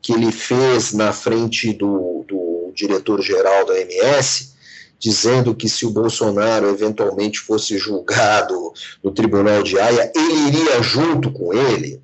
que 0.00 0.12
ele 0.12 0.30
fez 0.30 0.92
na 0.92 1.12
frente 1.12 1.72
do, 1.72 2.24
do 2.28 2.72
diretor-geral 2.74 3.64
da 3.66 3.80
MS, 3.80 4.52
dizendo 4.98 5.54
que 5.54 5.68
se 5.68 5.86
o 5.86 5.90
Bolsonaro 5.90 6.68
eventualmente 6.68 7.40
fosse 7.40 7.76
julgado 7.78 8.72
no 9.02 9.10
Tribunal 9.10 9.62
de 9.62 9.78
Haia, 9.78 10.12
ele 10.14 10.48
iria 10.48 10.82
junto 10.82 11.30
com 11.32 11.52
ele. 11.52 12.02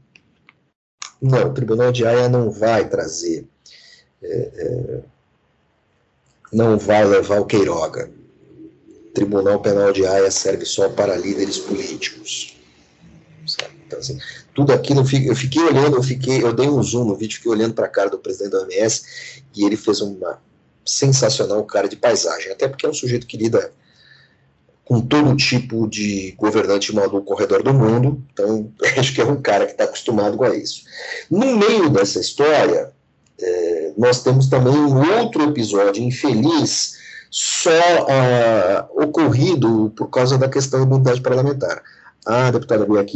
Não, 1.21 1.49
o 1.49 1.55
Tribunal 1.55 1.93
de 1.93 2.07
Haia 2.07 2.29
não 2.29 2.51
vai 2.51 2.89
trazer, 2.89 3.47
é, 4.23 4.51
é, 4.55 5.01
não 6.53 6.79
vai 6.79 7.05
levar 7.05 7.41
o 7.41 7.47
Queiroga. 7.47 8.11
Tribunal 9.15 9.61
Penal 9.61 9.93
de 9.93 10.07
Haia 10.07 10.31
serve 10.31 10.65
só 10.65 10.89
para 10.89 11.17
líderes 11.17 11.59
políticos. 11.59 12.57
Então, 13.87 13.99
assim, 13.99 14.19
tudo 14.55 14.73
aquilo, 14.73 15.01
eu 15.01 15.35
fiquei 15.35 15.63
olhando, 15.63 15.97
eu 15.97 16.03
fiquei, 16.03 16.43
eu 16.43 16.53
dei 16.53 16.69
um 16.69 16.83
zoom 16.83 17.05
no 17.05 17.17
vídeo, 17.17 17.37
fiquei 17.37 17.51
olhando 17.51 17.75
para 17.75 17.87
a 17.87 17.89
cara 17.89 18.09
do 18.09 18.19
presidente 18.19 18.53
da 18.53 18.61
OMS 18.61 19.03
e 19.57 19.65
ele 19.65 19.77
fez 19.77 20.01
uma 20.01 20.39
sensacional 20.85 21.63
cara 21.65 21.89
de 21.89 21.97
paisagem, 21.97 22.53
até 22.53 22.69
porque 22.69 22.87
é 22.87 22.89
um 22.89 22.95
sujeito 22.95 23.27
que 23.27 23.37
lida 23.37 23.73
com 24.85 25.01
todo 25.01 25.37
tipo 25.37 25.87
de 25.89 26.33
governante 26.37 26.93
maluco 26.93 27.33
ao 27.33 27.39
redor 27.39 27.63
do 27.63 27.73
mundo, 27.73 28.21
então 28.33 28.73
acho 28.99 29.15
que 29.15 29.21
é 29.21 29.25
um 29.25 29.41
cara 29.41 29.67
que 29.67 29.73
está 29.73 29.85
acostumado 29.85 30.37
com 30.37 30.47
isso. 30.53 30.83
No 31.31 31.57
meio 31.57 31.89
dessa 31.89 32.21
história, 32.21 32.93
é, 33.41 33.93
nós 33.97 34.23
temos 34.23 34.49
também 34.49 34.73
um 34.73 35.21
outro 35.21 35.45
episódio 35.45 36.03
infeliz, 36.03 36.99
só 37.31 37.71
ah, 38.09 38.89
ocorrido 38.91 39.93
por 39.97 40.09
causa 40.09 40.37
da 40.37 40.49
questão 40.49 40.81
da 40.81 40.87
imunidade 40.87 41.21
parlamentar. 41.21 41.83
A 42.27 42.51
deputada 42.51 42.85
Bia 42.85 43.07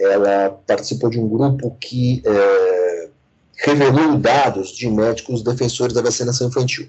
ela 0.00 0.60
participou 0.66 1.08
de 1.08 1.18
um 1.18 1.28
grupo 1.28 1.74
que 1.80 2.22
é, 2.24 3.08
revelou 3.64 4.18
dados 4.18 4.70
de 4.70 4.90
médicos 4.90 5.42
defensores 5.42 5.94
da 5.94 6.02
vacinação 6.02 6.48
infantil 6.48 6.88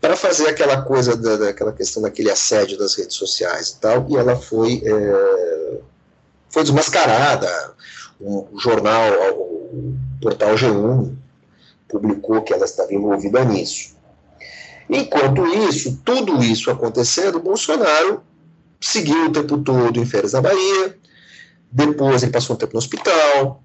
para 0.00 0.16
fazer 0.16 0.48
aquela 0.48 0.82
coisa 0.82 1.16
da, 1.16 1.36
daquela 1.36 1.72
questão 1.72 2.02
daquele 2.02 2.30
assédio 2.30 2.76
das 2.76 2.94
redes 2.94 3.16
sociais 3.16 3.70
e 3.70 3.80
tal, 3.80 4.06
e 4.10 4.16
ela 4.16 4.36
foi 4.36 4.82
é, 4.84 5.78
foi 6.50 6.62
desmascarada. 6.62 7.74
Um, 8.20 8.46
o 8.52 8.58
jornal, 8.60 9.10
o 9.32 9.96
portal 10.20 10.54
G1 10.54 11.14
publicou 11.88 12.42
que 12.42 12.52
ela 12.52 12.64
estava 12.64 12.92
envolvida 12.92 13.44
nisso. 13.44 13.93
Enquanto 14.88 15.46
isso, 15.46 16.00
tudo 16.04 16.42
isso 16.42 16.70
acontecendo, 16.70 17.40
Bolsonaro 17.40 18.22
seguiu 18.80 19.26
o 19.26 19.32
tempo 19.32 19.58
todo 19.58 19.98
em 19.98 20.04
férias 20.04 20.32
na 20.32 20.42
Bahia, 20.42 20.98
depois 21.72 22.22
ele 22.22 22.32
passou 22.32 22.54
um 22.54 22.58
tempo 22.58 22.74
no 22.74 22.78
hospital, 22.78 23.62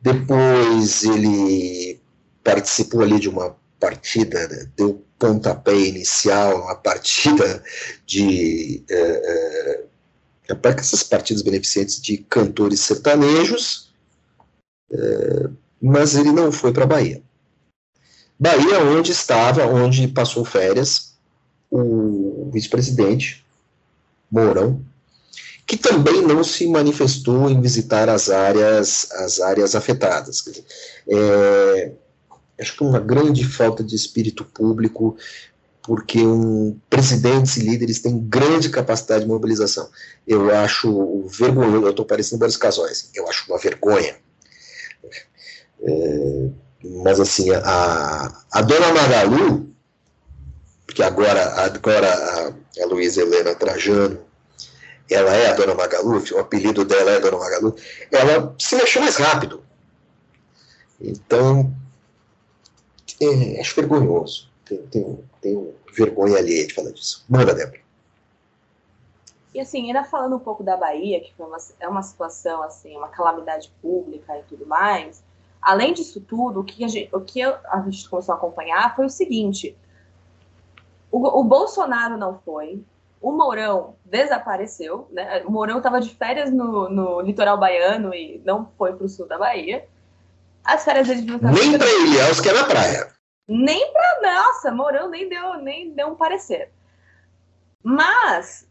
depois 0.00 1.02
ele 1.04 2.00
participou 2.44 3.02
ali 3.02 3.18
de 3.18 3.28
uma 3.28 3.56
partida, 3.78 4.46
né, 4.48 4.68
deu 4.76 5.02
pontapé 5.18 5.74
inicial, 5.74 6.62
uma 6.62 6.74
partida 6.74 7.62
de. 8.06 8.82
É, 8.88 9.84
é, 10.48 10.54
para 10.54 10.80
essas 10.80 11.04
partidas 11.04 11.42
beneficentes 11.42 12.00
de 12.00 12.18
cantores 12.18 12.80
sertanejos, 12.80 13.92
é, 14.90 15.48
mas 15.80 16.16
ele 16.16 16.32
não 16.32 16.50
foi 16.50 16.72
para 16.72 16.84
a 16.84 16.88
Bahia. 16.88 17.22
Bahia, 18.40 18.82
onde 18.82 19.12
estava, 19.12 19.66
onde 19.66 20.08
passou 20.08 20.46
férias, 20.46 21.12
o 21.70 22.50
vice-presidente 22.50 23.44
Mourão, 24.30 24.82
que 25.66 25.76
também 25.76 26.22
não 26.22 26.42
se 26.42 26.66
manifestou 26.66 27.50
em 27.50 27.60
visitar 27.60 28.08
as 28.08 28.30
áreas, 28.30 29.10
as 29.12 29.40
áreas 29.40 29.74
afetadas. 29.74 30.42
É, 31.06 31.92
acho 32.58 32.78
que 32.78 32.82
uma 32.82 32.98
grande 32.98 33.44
falta 33.44 33.84
de 33.84 33.94
espírito 33.94 34.42
público, 34.42 35.18
porque 35.82 36.20
um, 36.20 36.78
presidentes 36.88 37.58
e 37.58 37.60
líderes 37.60 38.00
têm 38.00 38.18
grande 38.18 38.70
capacidade 38.70 39.24
de 39.24 39.28
mobilização. 39.28 39.86
Eu 40.26 40.50
acho 40.50 41.26
vergonhoso, 41.28 41.84
eu 41.84 41.90
estou 41.90 42.06
parecendo 42.06 42.38
Boris 42.38 42.56
Casóis, 42.56 43.10
eu 43.14 43.28
acho 43.28 43.50
uma 43.52 43.58
vergonha. 43.58 44.16
É, 45.82 46.48
mas 46.82 47.20
assim, 47.20 47.50
a, 47.50 48.32
a 48.52 48.62
dona 48.62 48.92
Magalu, 48.92 49.74
porque 50.86 51.02
agora, 51.02 51.64
agora 51.64 52.08
a, 52.12 52.82
a 52.82 52.86
Luísa 52.86 53.22
Helena 53.22 53.54
Trajano, 53.54 54.20
ela 55.10 55.34
é 55.34 55.50
a 55.50 55.54
dona 55.54 55.74
Magalu, 55.74 56.22
o 56.32 56.38
apelido 56.38 56.84
dela 56.84 57.10
é 57.10 57.20
dona 57.20 57.38
Magalu, 57.38 57.76
ela 58.10 58.54
se 58.58 58.76
mexeu 58.76 59.02
mais 59.02 59.16
rápido. 59.16 59.62
Então, 61.00 61.74
é, 63.20 63.60
acho 63.60 63.74
vergonhoso. 63.76 64.50
Tenho, 64.64 64.82
tenho, 64.88 65.24
tenho 65.40 65.74
vergonha 65.92 66.38
alheia 66.38 66.66
de 66.66 66.74
falar 66.74 66.92
disso. 66.92 67.24
Manda, 67.28 67.54
Débora. 67.54 67.80
E 69.52 69.60
assim, 69.60 69.86
ainda 69.86 70.04
falando 70.04 70.36
um 70.36 70.40
pouco 70.40 70.62
da 70.62 70.76
Bahia, 70.76 71.20
que 71.20 71.32
uma, 71.38 71.58
é 71.80 71.88
uma 71.88 72.02
situação, 72.02 72.62
assim, 72.62 72.96
uma 72.96 73.08
calamidade 73.08 73.72
pública 73.82 74.38
e 74.38 74.42
tudo 74.44 74.64
mais, 74.64 75.22
além 75.60 75.92
disso 75.92 76.20
tudo, 76.20 76.60
o 76.60 76.64
que 76.64 76.84
a 76.84 76.88
gente, 76.88 77.14
o 77.14 77.20
que 77.20 77.42
a 77.42 77.82
gente 77.84 78.08
começou 78.08 78.34
a 78.34 78.38
acompanhar 78.38 78.94
foi 78.96 79.06
o 79.06 79.10
seguinte: 79.10 79.76
o, 81.10 81.40
o 81.40 81.44
Bolsonaro 81.44 82.16
não 82.16 82.38
foi, 82.44 82.82
o 83.20 83.32
Mourão 83.32 83.96
desapareceu, 84.04 85.06
né? 85.10 85.42
O 85.44 85.50
Mourão 85.50 85.78
estava 85.78 86.00
de 86.00 86.14
férias 86.14 86.50
no, 86.50 86.88
no 86.88 87.20
litoral 87.20 87.58
baiano 87.58 88.14
e 88.14 88.40
não 88.44 88.70
foi 88.78 88.94
para 88.94 89.04
o 89.04 89.08
sul 89.08 89.26
da 89.26 89.36
Bahia. 89.36 89.86
As 90.64 90.84
férias 90.84 91.08
dele 91.08 91.38
não 91.40 91.52
Nem 91.52 91.76
para 91.76 91.88
Ilhéus, 91.88 92.40
que 92.40 92.48
é 92.48 92.52
na 92.52 92.64
praia. 92.64 93.12
Nem 93.46 93.92
para 93.92 94.20
nossa, 94.22 94.70
Mourão 94.70 95.08
nem 95.08 95.28
deu, 95.28 95.56
nem 95.56 95.90
deu 95.92 96.08
um 96.08 96.14
parecer. 96.14 96.70
Mas 97.82 98.66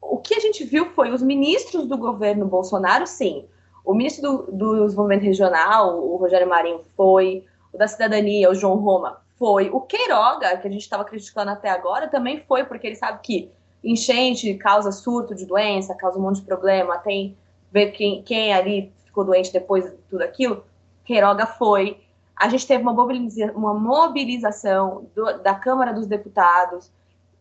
o 0.00 0.18
que 0.18 0.34
a 0.34 0.40
gente 0.40 0.64
viu 0.64 0.90
foi 0.90 1.10
os 1.10 1.22
ministros 1.22 1.86
do 1.86 1.96
governo 1.96 2.46
Bolsonaro, 2.46 3.06
sim. 3.06 3.46
O 3.90 3.94
ministro 3.94 4.22
do, 4.22 4.52
do 4.52 4.84
Desenvolvimento 4.84 5.24
Regional, 5.24 5.98
o 5.98 6.14
Rogério 6.14 6.48
Marinho, 6.48 6.84
foi. 6.96 7.44
O 7.72 7.76
da 7.76 7.88
Cidadania, 7.88 8.48
o 8.48 8.54
João 8.54 8.76
Roma, 8.76 9.20
foi. 9.36 9.68
O 9.68 9.80
Queiroga, 9.80 10.56
que 10.58 10.68
a 10.68 10.70
gente 10.70 10.82
estava 10.82 11.04
criticando 11.04 11.50
até 11.50 11.68
agora, 11.68 12.06
também 12.06 12.40
foi, 12.46 12.62
porque 12.62 12.86
ele 12.86 12.94
sabe 12.94 13.18
que 13.20 13.50
enchente 13.82 14.54
causa 14.54 14.92
surto 14.92 15.34
de 15.34 15.44
doença, 15.44 15.92
causa 15.96 16.20
um 16.20 16.22
monte 16.22 16.36
de 16.36 16.46
problema, 16.46 16.98
tem 16.98 17.36
ver 17.72 17.90
quem, 17.90 18.22
quem 18.22 18.54
ali 18.54 18.92
ficou 19.04 19.24
doente 19.24 19.52
depois 19.52 19.84
de 19.84 19.90
tudo 20.08 20.22
aquilo. 20.22 20.62
Queiroga 21.04 21.44
foi. 21.44 22.00
A 22.36 22.48
gente 22.48 22.68
teve 22.68 22.84
uma, 22.84 22.92
mobiliza 22.92 23.50
uma 23.56 23.74
mobilização 23.74 25.08
do, 25.16 25.42
da 25.42 25.54
Câmara 25.56 25.92
dos 25.92 26.06
Deputados. 26.06 26.92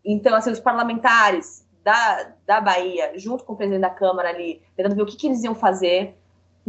Então, 0.03 0.35
assim, 0.35 0.49
os 0.49 0.59
parlamentares 0.59 1.63
da, 1.83 2.31
da 2.47 2.59
Bahia, 2.59 3.13
junto 3.19 3.43
com 3.43 3.53
o 3.53 3.55
presidente 3.55 3.81
da 3.81 3.89
Câmara 3.91 4.29
ali, 4.29 4.63
tentando 4.75 4.95
ver 4.95 5.03
o 5.03 5.05
que, 5.05 5.15
que 5.15 5.27
eles 5.27 5.43
iam 5.43 5.53
fazer. 5.53 6.17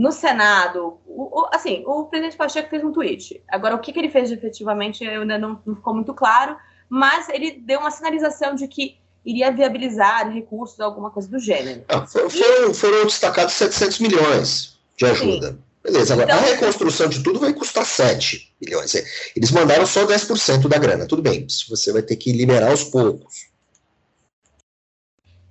No 0.00 0.12
Senado, 0.12 0.98
o, 1.06 1.42
o, 1.42 1.48
assim, 1.52 1.84
o 1.86 2.04
presidente 2.06 2.34
Pacheco 2.34 2.70
fez 2.70 2.82
um 2.82 2.90
tweet. 2.90 3.42
Agora, 3.46 3.74
o 3.74 3.78
que, 3.78 3.92
que 3.92 3.98
ele 3.98 4.08
fez 4.08 4.32
efetivamente 4.32 5.06
ainda 5.06 5.36
não, 5.36 5.60
não 5.66 5.76
ficou 5.76 5.92
muito 5.94 6.14
claro, 6.14 6.56
mas 6.88 7.28
ele 7.28 7.60
deu 7.60 7.80
uma 7.80 7.90
sinalização 7.90 8.54
de 8.54 8.66
que 8.66 8.96
iria 9.22 9.52
viabilizar 9.52 10.32
recursos, 10.32 10.80
alguma 10.80 11.10
coisa 11.10 11.28
do 11.28 11.38
gênero. 11.38 11.84
Ah, 11.86 12.06
foram, 12.06 12.30
foram, 12.72 13.04
destacados 13.04 13.52
700 13.52 13.98
milhões 13.98 14.78
de 14.96 15.04
ajuda. 15.04 15.48
Sim. 15.48 15.58
Beleza, 15.84 16.14
agora 16.14 16.32
então, 16.32 16.44
a 16.44 16.50
reconstrução 16.54 17.06
de 17.10 17.22
tudo 17.22 17.38
vai 17.38 17.52
custar 17.52 17.84
7 17.84 18.54
milhões. 18.58 18.94
Eles 19.36 19.50
mandaram 19.50 19.84
só 19.84 20.06
10% 20.06 20.66
da 20.66 20.78
grana, 20.78 21.06
tudo 21.06 21.20
bem, 21.20 21.46
você 21.68 21.92
vai 21.92 22.00
ter 22.00 22.16
que 22.16 22.32
liberar 22.32 22.70
aos 22.70 22.84
poucos. 22.84 23.50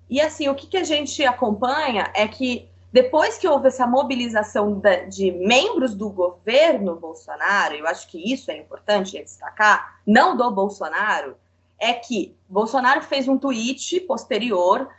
E 0.10 0.20
assim, 0.20 0.50
o 0.50 0.56
que, 0.56 0.66
que 0.66 0.78
a 0.78 0.84
gente 0.84 1.24
acompanha 1.24 2.12
é 2.16 2.28
que 2.28 2.68
depois 2.92 3.38
que 3.38 3.48
houve 3.48 3.68
essa 3.68 3.86
mobilização 3.86 4.82
de 5.08 5.32
membros 5.32 5.94
do 5.94 6.10
governo 6.10 6.96
Bolsonaro, 6.96 7.76
eu 7.76 7.88
acho 7.88 8.08
que 8.08 8.34
isso 8.34 8.50
é 8.50 8.58
importante 8.58 9.22
destacar, 9.22 10.00
não 10.06 10.36
do 10.36 10.50
Bolsonaro, 10.50 11.38
é 11.80 11.94
que 11.94 12.36
Bolsonaro 12.48 13.02
fez 13.02 13.28
um 13.28 13.38
tweet 13.38 14.00
posterior 14.02 14.90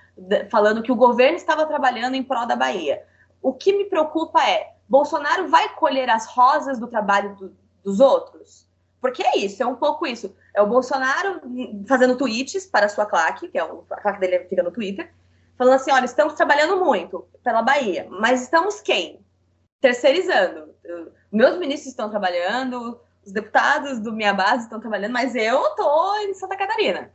falando 0.51 0.83
que 0.83 0.93
o 0.93 0.97
governo 0.97 1.37
estava 1.37 1.67
trabalhando 1.67 2.15
em 2.15 2.23
prol 2.23 2.47
da 2.47 2.57
Bahia. 2.57 3.03
O 3.43 3.53
que 3.53 3.73
me 3.73 3.85
preocupa 3.85 4.43
é, 4.49 4.75
Bolsonaro 4.89 5.49
vai 5.49 5.69
colher 5.75 6.09
as 6.09 6.27
rosas 6.27 6.79
do 6.79 6.87
trabalho 6.87 7.35
do, 7.37 7.57
dos 7.83 8.01
outros? 8.01 8.67
Porque 9.01 9.23
é 9.23 9.39
isso, 9.39 9.63
é 9.63 9.67
um 9.67 9.77
pouco 9.77 10.07
isso. 10.07 10.35
É 10.55 10.61
o 10.61 10.67
Bolsonaro 10.67 11.41
fazendo 11.89 12.17
tweets 12.17 12.67
para 12.67 12.87
a 12.87 12.89
sua 12.89 13.07
claque, 13.07 13.49
que 13.49 13.59
é 13.59 13.65
o, 13.65 13.85
a 13.91 14.01
claque 14.01 14.21
dele 14.21 14.41
fica 14.41 14.63
no 14.63 14.71
Twitter, 14.71 15.11
falando 15.61 15.75
assim: 15.75 15.93
olha, 15.93 16.07
estamos 16.07 16.33
trabalhando 16.33 16.83
muito 16.83 17.29
pela 17.45 17.61
Bahia, 17.61 18.07
mas 18.09 18.43
estamos 18.43 18.81
quem? 18.81 19.21
Terceirizando. 19.79 20.75
Meus 21.31 21.59
ministros 21.59 21.89
estão 21.89 22.09
trabalhando, 22.09 22.99
os 23.25 23.31
deputados 23.31 24.01
do 24.01 24.11
minha 24.11 24.33
base 24.33 24.65
estão 24.65 24.81
trabalhando, 24.81 25.13
mas 25.13 25.35
eu 25.37 25.61
tô 25.77 26.17
em 26.21 26.33
Santa 26.33 26.57
Catarina, 26.57 27.13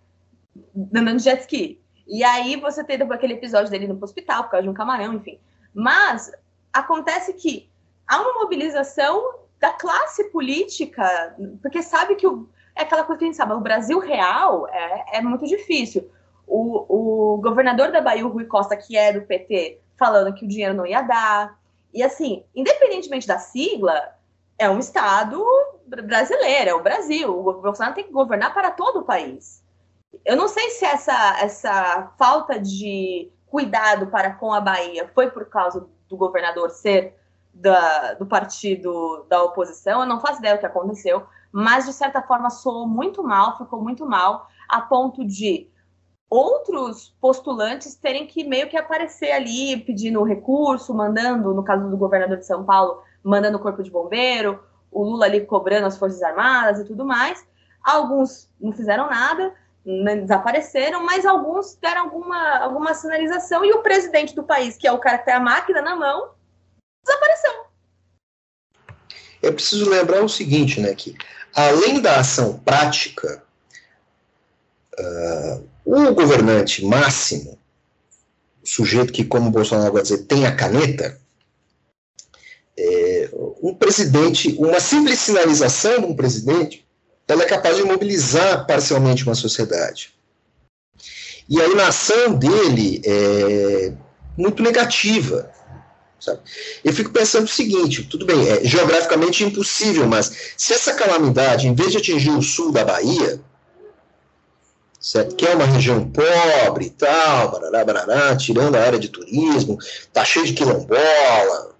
andando 0.93 1.19
jet 1.19 1.41
ski. 1.41 1.81
E 2.07 2.23
aí 2.23 2.55
você 2.57 2.83
tem 2.83 3.01
aquele 3.01 3.33
episódio 3.33 3.71
dele 3.71 3.87
no 3.87 3.99
hospital 3.99 4.43
por 4.43 4.51
causa 4.51 4.63
de 4.63 4.69
um 4.69 4.75
camarão, 4.75 5.15
enfim. 5.15 5.39
Mas 5.73 6.31
acontece 6.71 7.33
que 7.33 7.67
há 8.07 8.21
uma 8.21 8.41
mobilização 8.41 9.39
da 9.59 9.73
classe 9.73 10.25
política, 10.25 11.35
porque 11.63 11.81
sabe 11.81 12.13
que 12.13 12.27
o, 12.27 12.47
é 12.75 12.83
aquela 12.83 13.03
coisa 13.03 13.17
que 13.17 13.25
a 13.25 13.27
gente 13.27 13.37
sabe, 13.37 13.53
o 13.53 13.59
Brasil 13.59 13.97
real 13.97 14.67
é, 14.67 15.17
é 15.17 15.21
muito 15.21 15.47
difícil. 15.47 16.07
O, 16.47 17.35
o 17.35 17.37
governador 17.41 17.91
da 17.91 18.01
Bahia, 18.01 18.25
Rui 18.25 18.45
Costa, 18.45 18.75
que 18.75 18.97
é 18.97 19.13
do 19.13 19.21
PT, 19.21 19.79
falando 19.97 20.33
que 20.33 20.45
o 20.45 20.47
dinheiro 20.47 20.73
não 20.73 20.85
ia 20.85 21.01
dar. 21.01 21.57
E 21.93 22.03
assim, 22.03 22.43
independentemente 22.55 23.27
da 23.27 23.39
sigla, 23.39 24.15
é 24.57 24.69
um 24.69 24.79
Estado 24.79 25.43
brasileiro, 25.87 26.69
é 26.69 26.73
o 26.73 26.83
Brasil. 26.83 27.37
O 27.37 27.61
Bolsonaro 27.61 27.95
tem 27.95 28.05
que 28.05 28.11
governar 28.11 28.53
para 28.53 28.71
todo 28.71 28.99
o 28.99 29.05
país. 29.05 29.63
eu 30.23 30.35
não 30.35 30.47
sei 30.47 30.69
se 30.71 30.85
essa, 30.85 31.39
essa 31.39 32.13
falta 32.17 32.59
de 32.59 33.31
cuidado 33.47 34.07
para 34.07 34.33
com 34.33 34.53
a 34.53 34.61
Bahia 34.61 35.09
foi 35.13 35.29
por 35.29 35.45
causa 35.45 35.87
do 36.09 36.17
governador 36.17 36.69
ser 36.69 37.15
da, 37.53 38.13
do 38.15 38.25
partido 38.25 39.25
da 39.29 39.41
oposição, 39.43 40.01
eu 40.01 40.05
não 40.05 40.19
faço 40.19 40.39
ideia 40.39 40.55
do 40.55 40.59
que 40.59 40.65
aconteceu, 40.65 41.25
mas 41.51 41.85
de 41.85 41.93
certa 41.93 42.21
forma 42.21 42.49
soou 42.49 42.85
muito 42.85 43.23
mal, 43.23 43.57
ficou 43.57 43.81
muito 43.81 44.05
mal, 44.05 44.49
a 44.67 44.81
ponto 44.81 45.25
de 45.25 45.69
outros 46.35 47.15
postulantes 47.21 47.95
terem 47.95 48.27
que 48.27 48.43
meio 48.43 48.67
que 48.67 48.77
aparecer 48.77 49.31
ali 49.31 49.77
pedindo 49.77 50.21
recurso, 50.23 50.93
mandando, 50.93 51.53
no 51.53 51.63
caso 51.63 51.89
do 51.89 51.97
governador 51.97 52.37
de 52.37 52.45
São 52.45 52.63
Paulo, 52.65 53.01
mandando 53.23 53.57
o 53.57 53.61
corpo 53.61 53.81
de 53.81 53.89
bombeiro, 53.89 54.63
o 54.91 55.03
Lula 55.03 55.25
ali 55.25 55.45
cobrando 55.45 55.87
as 55.87 55.97
Forças 55.97 56.21
Armadas 56.21 56.79
e 56.79 56.85
tudo 56.85 57.05
mais. 57.05 57.45
Alguns 57.83 58.49
não 58.59 58.71
fizeram 58.71 59.09
nada, 59.09 59.53
né, 59.85 60.17
desapareceram, 60.17 61.05
mas 61.05 61.25
alguns 61.25 61.75
deram 61.75 62.03
alguma, 62.03 62.57
alguma 62.57 62.93
sinalização 62.93 63.63
e 63.63 63.71
o 63.71 63.81
presidente 63.81 64.35
do 64.35 64.43
país, 64.43 64.75
que 64.77 64.87
é 64.87 64.91
o 64.91 64.99
cara 64.99 65.19
que 65.19 65.25
tem 65.25 65.33
a 65.33 65.39
máquina 65.39 65.81
na 65.81 65.95
mão, 65.95 66.31
desapareceu. 67.05 67.65
É 69.41 69.51
preciso 69.51 69.89
lembrar 69.89 70.23
o 70.23 70.29
seguinte, 70.29 70.81
né, 70.81 70.93
que 70.95 71.15
além 71.55 72.01
da 72.01 72.19
ação 72.19 72.57
prática, 72.59 73.43
uh, 74.99 75.74
o 75.85 76.13
governante 76.13 76.83
máximo, 76.83 77.59
o 78.63 78.67
sujeito 78.67 79.13
que, 79.13 79.23
como 79.23 79.51
Bolsonaro 79.51 79.93
vai 79.93 80.01
dizer, 80.01 80.23
tem 80.23 80.45
a 80.45 80.55
caneta, 80.55 81.19
é, 82.77 83.29
um 83.61 83.73
presidente, 83.73 84.55
uma 84.57 84.79
simples 84.79 85.19
sinalização 85.19 85.99
de 85.99 86.05
um 86.07 86.15
presidente, 86.15 86.85
ela 87.27 87.43
é 87.43 87.45
capaz 87.45 87.77
de 87.77 87.83
mobilizar 87.83 88.65
parcialmente 88.65 89.23
uma 89.23 89.35
sociedade. 89.35 90.13
E 91.47 91.61
a 91.61 91.67
inação 91.67 92.33
dele 92.33 93.01
é 93.05 93.93
muito 94.35 94.63
negativa. 94.63 95.51
Sabe? 96.19 96.39
Eu 96.83 96.93
fico 96.93 97.11
pensando 97.11 97.45
o 97.45 97.49
seguinte: 97.49 98.03
tudo 98.03 98.25
bem, 98.25 98.49
é 98.49 98.63
geograficamente 98.63 99.43
impossível, 99.43 100.07
mas 100.07 100.53
se 100.57 100.73
essa 100.73 100.93
calamidade, 100.93 101.67
em 101.67 101.75
vez 101.75 101.91
de 101.91 101.97
atingir 101.97 102.31
o 102.31 102.41
sul 102.41 102.71
da 102.71 102.83
Bahia, 102.83 103.39
certo? 105.05 105.35
que 105.35 105.45
é 105.45 105.53
uma 105.53 105.65
região 105.65 106.09
pobre 106.09 106.87
e 106.87 106.89
tal, 106.89 107.51
barará, 107.51 107.85
barará, 107.85 108.35
tirando 108.35 108.75
a 108.75 108.81
área 108.81 108.97
de 108.97 109.07
turismo, 109.07 109.77
tá 110.11 110.25
cheio 110.25 110.47
de 110.47 110.53
quilombola. 110.53 111.75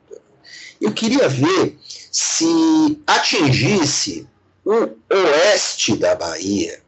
Eu 0.80 0.94
queria 0.94 1.28
ver 1.28 1.76
se 2.12 3.02
atingisse 3.08 4.28
o 4.64 4.90
oeste 5.10 5.98
da 5.98 6.14
Bahia, 6.14 6.80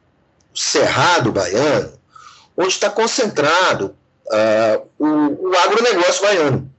o 0.53 0.59
Cerrado 0.59 1.31
Baiano, 1.31 1.93
onde 2.55 2.69
está 2.69 2.89
concentrado 2.89 3.95
uh, 4.27 4.87
o, 4.99 5.49
o 5.49 5.57
agronegócio 5.57 6.21
baiano. 6.21 6.71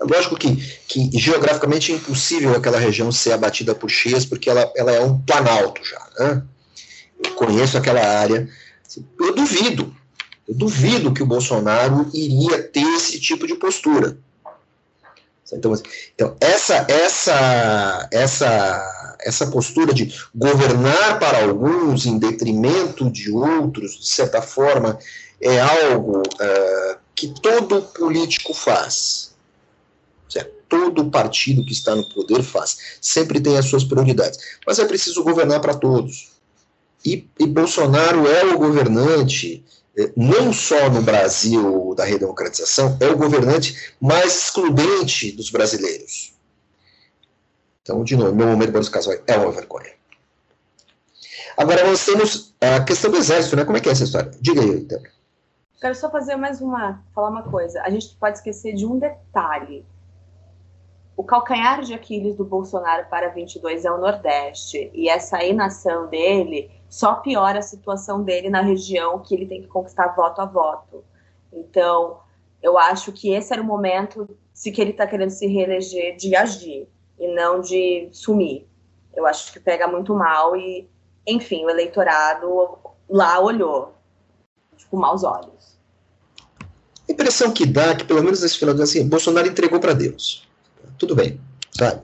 Lógico 0.00 0.36
que, 0.36 0.56
que 0.88 1.10
geograficamente 1.18 1.92
é 1.92 1.96
impossível 1.96 2.54
aquela 2.56 2.78
região 2.78 3.10
ser 3.10 3.32
abatida 3.32 3.74
por 3.74 3.88
cheias, 3.88 4.24
porque 4.24 4.50
ela, 4.50 4.72
ela 4.76 4.92
é 4.92 5.00
um 5.00 5.20
planalto 5.20 5.84
já. 5.84 6.08
Né? 6.18 6.42
Eu 7.24 7.34
conheço 7.34 7.76
aquela 7.76 8.00
área. 8.00 8.48
Eu 9.18 9.34
duvido, 9.34 9.94
eu 10.46 10.54
duvido 10.54 11.12
que 11.12 11.22
o 11.22 11.26
Bolsonaro 11.26 12.10
iria 12.12 12.62
ter 12.62 12.84
esse 12.96 13.18
tipo 13.20 13.46
de 13.46 13.54
postura. 13.54 14.18
Então, 15.52 15.72
assim, 15.72 15.82
então 16.14 16.34
essa, 16.40 16.86
essa, 16.88 18.08
essa, 18.10 19.16
essa 19.20 19.46
postura 19.48 19.92
de 19.92 20.14
governar 20.34 21.18
para 21.18 21.44
alguns 21.44 22.06
em 22.06 22.18
detrimento 22.18 23.10
de 23.10 23.30
outros, 23.30 23.98
de 23.98 24.08
certa 24.08 24.40
forma, 24.40 24.98
é 25.40 25.60
algo 25.60 26.20
uh, 26.20 26.96
que 27.14 27.28
todo 27.28 27.82
político 27.82 28.54
faz 28.54 29.32
todo 30.72 31.10
partido 31.10 31.66
que 31.66 31.72
está 31.74 31.94
no 31.94 32.08
poder 32.08 32.42
faz. 32.42 32.96
Sempre 32.98 33.38
tem 33.38 33.58
as 33.58 33.66
suas 33.66 33.84
prioridades. 33.84 34.38
Mas 34.66 34.78
é 34.78 34.86
preciso 34.86 35.22
governar 35.22 35.60
para 35.60 35.74
todos. 35.74 36.31
E, 37.04 37.28
e, 37.38 37.46
Bolsonaro 37.46 38.28
é 38.28 38.44
o 38.44 38.58
governante, 38.58 39.64
eh, 39.96 40.12
não 40.16 40.52
só 40.52 40.88
no 40.88 41.02
Brasil 41.02 41.94
da 41.96 42.04
redemocratização, 42.04 42.96
é 43.00 43.08
o 43.08 43.16
governante 43.16 43.94
mais 44.00 44.44
excludente 44.44 45.32
dos 45.32 45.50
brasileiros. 45.50 46.32
Então, 47.82 48.04
de 48.04 48.16
novo, 48.16 48.34
meu 48.34 48.46
momento 48.46 48.72
Boris 48.72 48.88
Casoy 48.88 49.20
é 49.26 49.36
uma 49.36 49.50
vergonha. 49.50 49.92
Agora 51.56 51.84
nós 51.84 52.04
temos 52.04 52.54
a 52.60 52.80
questão 52.84 53.10
do 53.10 53.16
exército, 53.16 53.56
né? 53.56 53.64
Como 53.64 53.76
é 53.76 53.80
que 53.80 53.88
é 53.88 53.92
essa 53.92 54.04
história? 54.04 54.30
Diga 54.40 54.60
aí, 54.60 54.80
Débora. 54.80 55.10
Quero 55.80 55.94
só 55.96 56.08
fazer 56.08 56.36
mais 56.36 56.60
uma, 56.60 57.02
falar 57.12 57.28
uma 57.28 57.42
coisa. 57.42 57.82
A 57.82 57.90
gente 57.90 58.16
pode 58.20 58.38
esquecer 58.38 58.74
de 58.74 58.86
um 58.86 58.98
detalhe 58.98 59.84
o 61.16 61.24
calcanhar 61.24 61.82
de 61.82 61.94
Aquiles 61.94 62.36
do 62.36 62.44
Bolsonaro 62.44 63.06
para 63.08 63.28
22 63.28 63.84
é 63.84 63.90
o 63.90 63.98
Nordeste, 63.98 64.90
e 64.94 65.08
essa 65.08 65.42
inação 65.44 66.08
dele 66.08 66.70
só 66.92 67.14
piora 67.14 67.60
a 67.60 67.62
situação 67.62 68.22
dele 68.22 68.50
na 68.50 68.60
região 68.60 69.18
que 69.18 69.34
ele 69.34 69.46
tem 69.46 69.62
que 69.62 69.66
conquistar 69.66 70.08
voto 70.08 70.42
a 70.42 70.44
voto. 70.44 71.02
Então, 71.50 72.18
eu 72.62 72.76
acho 72.76 73.10
que 73.12 73.32
esse 73.32 73.50
era 73.50 73.62
o 73.62 73.64
momento, 73.64 74.28
se 74.52 74.70
que 74.70 74.78
ele 74.78 74.90
está 74.90 75.06
querendo 75.06 75.30
se 75.30 75.46
reeleger, 75.46 76.16
de 76.16 76.36
agir 76.36 76.86
e 77.18 77.34
não 77.34 77.62
de 77.62 78.10
sumir. 78.12 78.66
Eu 79.16 79.26
acho 79.26 79.50
que 79.54 79.58
pega 79.58 79.88
muito 79.88 80.14
mal 80.14 80.54
e, 80.54 80.86
enfim, 81.26 81.64
o 81.64 81.70
eleitorado 81.70 82.78
lá 83.08 83.40
olhou 83.40 83.94
com 84.70 84.76
tipo, 84.76 84.96
maus 84.98 85.24
olhos. 85.24 85.78
A 87.08 87.12
impressão 87.12 87.52
que 87.52 87.64
dá 87.64 87.86
é 87.86 87.94
que, 87.94 88.04
pelo 88.04 88.22
menos 88.22 88.42
nesse 88.42 88.58
final 88.58 88.74
assim, 88.82 89.08
Bolsonaro 89.08 89.48
entregou 89.48 89.80
para 89.80 89.94
Deus 89.94 90.46
tudo 90.98 91.16
bem, 91.16 91.40
sabe? 91.76 92.02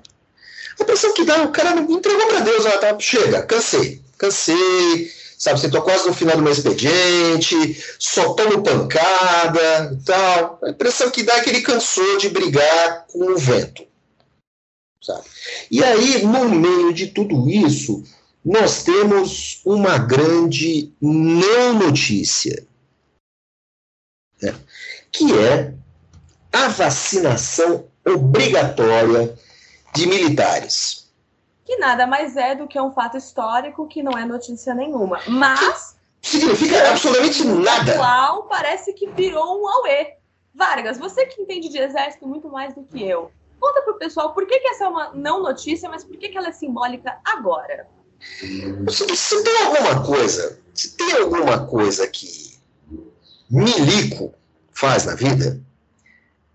A 0.81 0.83
impressão 0.83 1.13
que 1.13 1.25
dá, 1.25 1.43
o 1.43 1.53
cara 1.53 1.79
entregou 1.79 2.27
para 2.27 2.41
Deus, 2.41 2.65
ó, 2.65 2.79
tá, 2.79 2.99
chega, 2.99 3.43
cansei, 3.43 4.03
cansei, 4.19 5.11
sabe? 5.39 5.61
Você 5.61 5.71
tô 5.71 5.81
quase 5.81 6.07
no 6.07 6.13
final 6.13 6.37
do 6.37 6.43
meu 6.43 6.53
expediente, 6.53 7.83
só 7.99 8.35
tomo 8.35 8.63
pancada 8.63 9.93
e 9.93 10.05
tal. 10.05 10.59
A 10.63 10.71
impressão 10.71 11.11
que 11.11 11.23
dá 11.23 11.37
é 11.37 11.41
que 11.41 11.51
ele 11.51 11.63
cansou 11.63 12.19
de 12.19 12.29
brigar 12.29 13.07
com 13.07 13.33
o 13.33 13.39
vento, 13.39 13.87
sabe? 15.01 15.25
E 15.71 15.83
aí, 15.83 16.23
no 16.25 16.49
meio 16.49 16.93
de 16.93 17.07
tudo 17.07 17.49
isso, 17.49 18.03
nós 18.45 18.83
temos 18.83 19.61
uma 19.65 19.99
grande 19.99 20.93
não 21.01 21.75
notícia, 21.75 22.67
né? 24.43 24.55
que 25.13 25.33
é 25.33 25.75
a 26.53 26.69
vacinação 26.69 27.87
obrigatória 28.07 29.39
de 29.95 30.07
militares. 30.07 30.98
Que 31.69 31.77
nada 31.77 32.07
mais 32.07 32.35
é 32.35 32.55
do 32.55 32.67
que 32.67 32.81
um 32.81 32.91
fato 32.91 33.19
histórico 33.19 33.87
que 33.87 34.03
não 34.03 34.13
é 34.13 34.25
notícia 34.25 34.75
nenhuma. 34.75 35.21
Mas. 35.29 35.99
Significa 36.23 36.89
absolutamente 36.89 37.45
nada. 37.45 37.93
Atual 37.93 38.45
parece 38.45 38.95
que 38.95 39.07
virou 39.07 39.61
um 39.61 39.69
auê. 39.69 40.15
Vargas, 40.55 40.97
você 40.97 41.27
que 41.27 41.43
entende 41.43 41.69
de 41.69 41.77
exército 41.77 42.27
muito 42.27 42.49
mais 42.49 42.75
do 42.75 42.83
que 42.85 43.07
eu, 43.07 43.31
conta 43.61 43.83
pro 43.83 43.99
pessoal 43.99 44.33
por 44.33 44.47
que, 44.47 44.59
que 44.59 44.69
essa 44.69 44.85
é 44.85 44.89
uma 44.89 45.13
não 45.13 45.43
notícia, 45.43 45.91
mas 45.91 46.03
por 46.03 46.17
que, 46.17 46.31
que 46.31 46.39
ela 46.39 46.49
é 46.49 46.53
simbólica 46.53 47.19
agora? 47.23 47.87
Se, 48.19 49.15
se 49.15 49.45
tem 49.45 49.63
alguma 49.65 50.03
coisa, 50.07 50.59
se 50.73 50.97
tem 50.97 51.13
alguma 51.19 51.67
coisa 51.67 52.09
que 52.09 52.59
milico 53.51 54.33
faz 54.73 55.05
na 55.05 55.15
vida, 55.15 55.61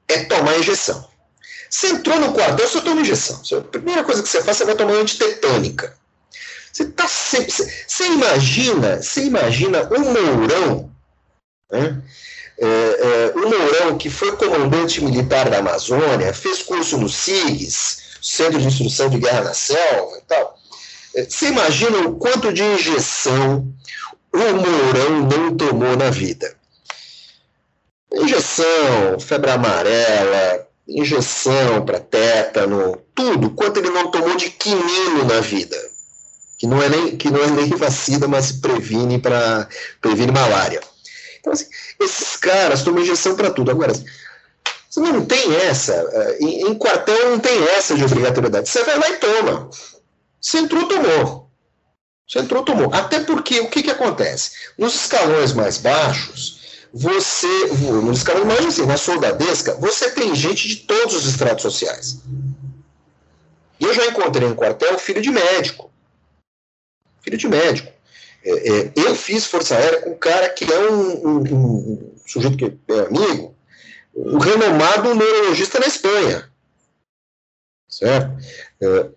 é 0.07 0.25
tomar 0.25 0.57
injeção. 0.57 1.07
Você 1.73 1.87
entrou 1.87 2.19
no 2.19 2.33
quartel, 2.33 2.67
você 2.67 2.81
toma 2.81 3.01
injeção. 3.01 3.41
A 3.57 3.61
primeira 3.61 4.03
coisa 4.03 4.21
que 4.21 4.29
você 4.29 4.43
faz, 4.43 4.57
você 4.57 4.65
vai 4.65 4.75
tomar 4.75 4.93
antitetânica. 4.93 5.97
Você 6.71 6.85
tá 6.85 7.07
sempre. 7.07 7.51
Você 7.51 8.05
imagina, 8.05 9.01
você 9.01 9.23
imagina 9.23 9.89
um 9.91 10.01
Mourão, 10.01 10.91
né? 11.71 11.99
É, 12.59 12.67
é, 12.67 13.33
um 13.35 13.49
Mourão 13.49 13.97
que 13.97 14.07
foi 14.07 14.37
comandante 14.37 15.03
militar 15.03 15.49
da 15.49 15.57
Amazônia, 15.57 16.31
fez 16.31 16.61
curso 16.61 16.95
no 16.99 17.09
SIGS, 17.09 18.19
Centro 18.21 18.59
de 18.59 18.67
Instrução 18.67 19.09
de 19.09 19.17
Guerra 19.17 19.41
na 19.41 19.55
Selva 19.55 20.19
e 20.19 20.21
tal. 20.27 20.55
É, 21.15 21.23
você 21.23 21.47
imagina 21.47 22.07
o 22.07 22.17
quanto 22.17 22.53
de 22.53 22.61
injeção 22.61 23.67
o 24.31 24.37
Mourão 24.37 25.27
não 25.27 25.57
tomou 25.57 25.97
na 25.97 26.11
vida? 26.11 26.55
Injeção, 28.11 29.19
febre 29.19 29.49
amarela, 29.49 30.67
injeção 30.99 31.85
para 31.85 31.99
tétano, 31.99 33.01
tudo, 33.15 33.51
quanto 33.51 33.77
ele 33.77 33.89
não 33.89 34.11
tomou 34.11 34.35
de 34.35 34.49
quinino 34.49 35.25
na 35.25 35.39
vida. 35.39 35.77
Que 36.57 36.67
não 36.67 36.81
é 36.81 36.89
nem, 36.89 37.17
que 37.17 37.29
não 37.29 37.43
é 37.43 37.47
nem 37.47 37.69
vacina, 37.69 38.27
mas 38.27 38.51
previne 38.51 39.19
para 39.19 39.67
previne 39.99 40.31
malária. 40.31 40.81
Então, 41.39 41.51
assim, 41.51 41.65
esses 41.99 42.37
caras 42.37 42.83
tomam 42.83 43.01
injeção 43.01 43.35
para 43.35 43.51
tudo. 43.51 43.71
Agora, 43.71 43.93
você 44.89 44.99
não 44.99 45.25
tem 45.25 45.55
essa, 45.55 45.93
eh, 45.93 46.37
em, 46.39 46.67
em, 46.67 46.75
quartel 46.75 47.31
não 47.31 47.39
tem 47.39 47.63
essa 47.69 47.95
de 47.95 48.03
obrigatoriedade. 48.05 48.69
Você 48.69 48.83
vai 48.83 48.97
lá 48.97 49.09
e 49.09 49.17
toma. 49.17 49.69
Você 50.39 50.59
entrou, 50.59 50.87
tomou. 50.87 51.49
Você 52.27 52.39
entrou, 52.39 52.63
tomou. 52.63 52.93
Até 52.93 53.19
porque 53.19 53.59
o 53.59 53.69
que, 53.69 53.83
que 53.83 53.91
acontece? 53.91 54.51
Nos 54.77 54.95
escalões 54.95 55.51
mais 55.51 55.77
baixos, 55.77 56.62
você. 56.93 57.65
Nos 58.03 58.19
escalões 58.19 58.45
mais 58.45 58.65
assim, 58.65 58.85
na 58.85 58.97
soldadesca, 58.97 59.73
você 59.75 60.11
tem 60.11 60.35
gente 60.35 60.67
de 60.67 60.75
todos 60.77 61.15
os 61.15 61.25
estratos 61.25 61.63
sociais. 61.63 62.19
Eu 63.79 63.93
já 63.93 64.05
encontrei 64.05 64.47
em 64.47 64.55
quartel 64.55 64.99
filho 64.99 65.21
de 65.21 65.31
médico. 65.31 65.91
Filho 67.21 67.37
de 67.37 67.47
médico. 67.47 67.91
É, 68.45 68.51
é, 68.51 68.91
eu 68.95 69.15
fiz 69.15 69.45
Força 69.45 69.75
Aérea 69.75 70.01
com 70.01 70.11
um 70.11 70.17
cara 70.17 70.49
que 70.49 70.71
é 70.71 70.79
um, 70.91 71.27
um, 71.27 71.37
um 71.39 72.15
sujeito 72.25 72.57
que 72.57 72.65
é 72.65 72.99
amigo, 72.99 73.55
um 74.13 74.37
renomado 74.37 75.15
neurologista 75.15 75.79
na 75.79 75.87
Espanha. 75.87 76.51
Certo? 77.89 78.37
É, 78.81 79.09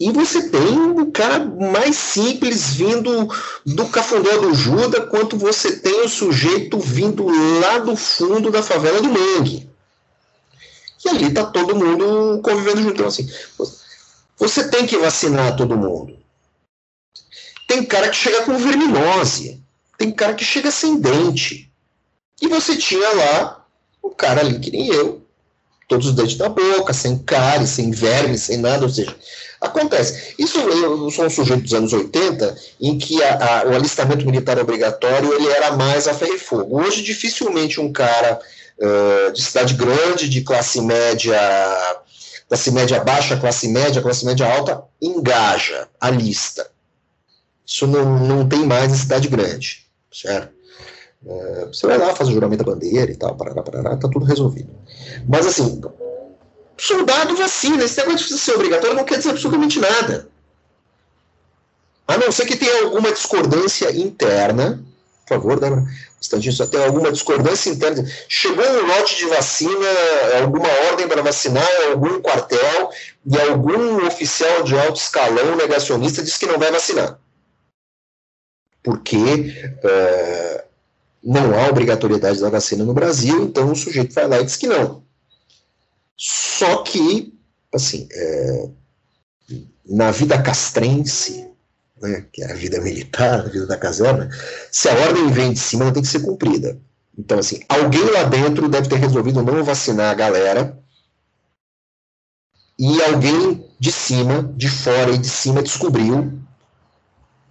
e 0.00 0.10
você 0.10 0.48
tem 0.48 0.78
o 1.00 1.10
cara 1.12 1.38
mais 1.44 1.96
simples 1.96 2.74
vindo 2.74 3.28
do 3.64 3.86
cafundó 3.88 4.38
do 4.38 4.54
Juda, 4.54 5.02
quanto 5.02 5.36
você 5.36 5.76
tem 5.76 6.00
o 6.00 6.08
sujeito 6.08 6.78
vindo 6.78 7.26
lá 7.60 7.78
do 7.78 7.94
fundo 7.94 8.50
da 8.50 8.62
favela 8.62 9.00
do 9.00 9.10
Mangue. 9.10 9.68
E 11.04 11.08
ali 11.08 11.26
está 11.26 11.44
todo 11.44 11.76
mundo 11.76 12.40
convivendo 12.42 12.82
junto. 12.82 12.94
Então, 12.94 13.06
assim, 13.06 13.28
você 14.36 14.68
tem 14.68 14.86
que 14.86 14.96
vacinar 14.96 15.56
todo 15.56 15.76
mundo. 15.76 16.16
Tem 17.68 17.84
cara 17.84 18.08
que 18.08 18.16
chega 18.16 18.42
com 18.42 18.56
verminose. 18.56 19.62
Tem 19.98 20.10
cara 20.10 20.34
que 20.34 20.44
chega 20.44 20.70
sem 20.70 21.00
dente. 21.00 21.70
E 22.40 22.48
você 22.48 22.76
tinha 22.76 23.08
lá 23.14 23.64
um 24.02 24.10
cara 24.10 24.40
ali 24.40 24.58
que 24.58 24.70
nem 24.70 24.88
eu, 24.88 25.24
todos 25.88 26.08
os 26.08 26.14
dentes 26.14 26.36
na 26.38 26.48
boca, 26.48 26.92
sem 26.92 27.18
cárie, 27.18 27.66
sem 27.66 27.90
verme, 27.90 28.36
sem 28.36 28.58
nada, 28.58 28.84
ou 28.84 28.90
seja, 28.90 29.16
acontece. 29.62 30.34
Isso 30.38 30.58
eu 30.58 31.10
sou 31.10 31.26
um 31.26 31.30
sujeito 31.30 31.62
dos 31.62 31.72
anos 31.72 31.92
80, 31.92 32.56
em 32.80 32.98
que 32.98 33.22
a, 33.22 33.60
a, 33.60 33.64
o 33.66 33.74
alistamento 33.74 34.26
militar 34.26 34.58
obrigatório 34.58 35.32
ele 35.32 35.48
era 35.48 35.72
mais 35.72 36.08
a 36.08 36.14
ferro 36.14 36.34
e 36.34 36.38
fogo. 36.38 36.80
Hoje, 36.80 37.02
dificilmente 37.02 37.80
um 37.80 37.92
cara 37.92 38.40
uh, 38.78 39.32
de 39.32 39.40
cidade 39.40 39.74
grande, 39.74 40.28
de 40.28 40.42
classe 40.42 40.80
média, 40.80 41.38
classe 42.48 42.70
média 42.72 43.02
baixa, 43.02 43.36
classe 43.36 43.68
média, 43.68 44.02
classe 44.02 44.26
média 44.26 44.52
alta, 44.52 44.82
engaja 45.00 45.88
a 46.00 46.10
lista. 46.10 46.68
Isso 47.64 47.86
não, 47.86 48.18
não 48.18 48.48
tem 48.48 48.66
mais 48.66 48.92
em 48.92 48.96
cidade 48.96 49.28
grande, 49.28 49.86
certo? 50.12 50.52
Você 51.68 51.86
vai 51.86 51.96
lá, 51.96 52.14
faz 52.14 52.28
o 52.28 52.32
juramento 52.32 52.64
da 52.64 52.72
bandeira 52.72 53.10
e 53.10 53.14
tal, 53.14 53.36
parará, 53.36 53.62
parará, 53.62 53.96
tá 53.96 54.08
tudo 54.08 54.26
resolvido. 54.26 54.70
Mas 55.28 55.46
assim, 55.46 55.80
soldado 56.76 57.36
vacina, 57.36 57.84
esse 57.84 57.98
negócio 57.98 58.28
de 58.28 58.38
ser 58.38 58.54
obrigatório 58.54 58.96
não 58.96 59.04
quer 59.04 59.18
dizer 59.18 59.30
absolutamente 59.30 59.78
nada. 59.78 60.28
A 62.06 62.18
não 62.18 62.32
ser 62.32 62.46
que 62.46 62.56
tenha 62.56 62.82
alguma 62.84 63.12
discordância 63.12 63.90
interna, 63.96 64.84
por 65.26 65.36
favor, 65.36 65.60
Débora, 65.60 65.80
um 65.80 65.86
instantinho, 66.20 66.52
só 66.52 66.66
tem 66.66 66.84
alguma 66.84 67.12
discordância 67.12 67.70
interna. 67.70 68.04
Chegou 68.28 68.64
um 68.64 68.86
lote 68.86 69.16
de 69.16 69.26
vacina, 69.26 69.88
alguma 70.42 70.68
ordem 70.90 71.08
para 71.08 71.22
vacinar 71.22 71.66
algum 71.90 72.20
quartel, 72.20 72.90
e 73.24 73.40
algum 73.40 74.04
oficial 74.06 74.62
de 74.62 74.76
alto 74.76 75.00
escalão 75.00 75.56
negacionista 75.56 76.22
diz 76.22 76.36
que 76.36 76.46
não 76.46 76.58
vai 76.58 76.70
vacinar. 76.70 77.18
Porque 78.82 79.16
uh, 79.16 80.62
não 81.22 81.58
há 81.58 81.68
obrigatoriedade 81.68 82.40
da 82.40 82.50
vacina 82.50 82.84
no 82.84 82.92
Brasil, 82.92 83.44
então 83.44 83.70
o 83.70 83.76
sujeito 83.76 84.12
vai 84.12 84.26
lá 84.26 84.40
e 84.40 84.44
diz 84.44 84.56
que 84.56 84.66
não. 84.66 85.04
Só 86.24 86.84
que, 86.84 87.36
assim, 87.74 88.06
é, 88.12 88.68
na 89.84 90.12
vida 90.12 90.40
castrense, 90.40 91.50
né, 92.00 92.24
que 92.32 92.44
é 92.44 92.52
a 92.52 92.54
vida 92.54 92.80
militar, 92.80 93.40
a 93.40 93.48
vida 93.48 93.66
da 93.66 93.76
caserna, 93.76 94.30
se 94.70 94.88
a 94.88 94.94
ordem 94.94 95.32
vem 95.32 95.52
de 95.52 95.58
cima, 95.58 95.82
ela 95.82 95.92
tem 95.92 96.02
que 96.02 96.08
ser 96.08 96.20
cumprida. 96.20 96.78
Então, 97.18 97.40
assim, 97.40 97.58
alguém 97.68 98.04
lá 98.04 98.22
dentro 98.22 98.68
deve 98.68 98.88
ter 98.88 99.00
resolvido 99.00 99.42
não 99.42 99.64
vacinar 99.64 100.12
a 100.12 100.14
galera, 100.14 100.78
e 102.78 103.02
alguém 103.02 103.68
de 103.80 103.90
cima, 103.90 104.44
de 104.56 104.68
fora 104.68 105.10
e 105.10 105.18
de 105.18 105.28
cima 105.28 105.60
descobriu 105.60 106.40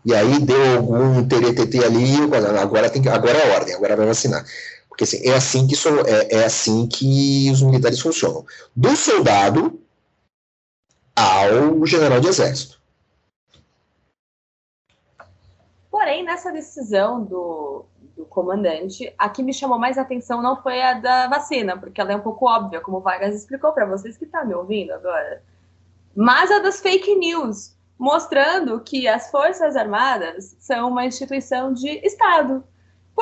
e 0.03 0.15
aí 0.15 0.39
deu 0.39 0.77
algum 0.77 1.27
teretetê 1.27 1.83
ali, 1.83 2.15
agora, 2.59 2.89
tem, 2.89 3.07
agora 3.07 3.37
é 3.37 3.55
ordem, 3.55 3.75
agora 3.75 3.95
vai 3.95 4.07
vacinar. 4.07 4.43
Porque 5.01 5.15
assim, 5.15 5.27
é, 5.27 5.35
assim 5.35 5.67
que, 5.67 5.75
é, 6.07 6.41
é 6.41 6.45
assim 6.45 6.87
que 6.87 7.49
os 7.51 7.63
militares 7.63 7.99
funcionam. 7.99 8.45
Do 8.75 8.95
soldado 8.95 9.81
ao 11.15 11.83
general 11.87 12.19
de 12.19 12.27
exército. 12.27 12.79
Porém, 15.89 16.23
nessa 16.23 16.51
decisão 16.51 17.23
do, 17.23 17.85
do 18.15 18.25
comandante, 18.25 19.11
a 19.17 19.27
que 19.27 19.41
me 19.41 19.53
chamou 19.53 19.79
mais 19.79 19.97
atenção 19.97 20.39
não 20.39 20.61
foi 20.61 20.81
a 20.83 20.93
da 20.93 21.27
vacina, 21.27 21.75
porque 21.75 21.99
ela 21.99 22.13
é 22.13 22.15
um 22.15 22.21
pouco 22.21 22.47
óbvia, 22.47 22.79
como 22.79 22.97
o 22.97 23.01
Vargas 23.01 23.35
explicou 23.35 23.73
para 23.73 23.87
vocês 23.87 24.17
que 24.17 24.25
estão 24.25 24.41
tá 24.41 24.45
me 24.45 24.53
ouvindo 24.53 24.91
agora. 24.91 25.41
Mas 26.15 26.51
a 26.51 26.59
das 26.59 26.79
fake 26.79 27.15
news, 27.15 27.75
mostrando 27.97 28.79
que 28.81 29.07
as 29.07 29.31
Forças 29.31 29.75
Armadas 29.75 30.55
são 30.59 30.89
uma 30.89 31.05
instituição 31.05 31.73
de 31.73 31.89
Estado. 32.05 32.63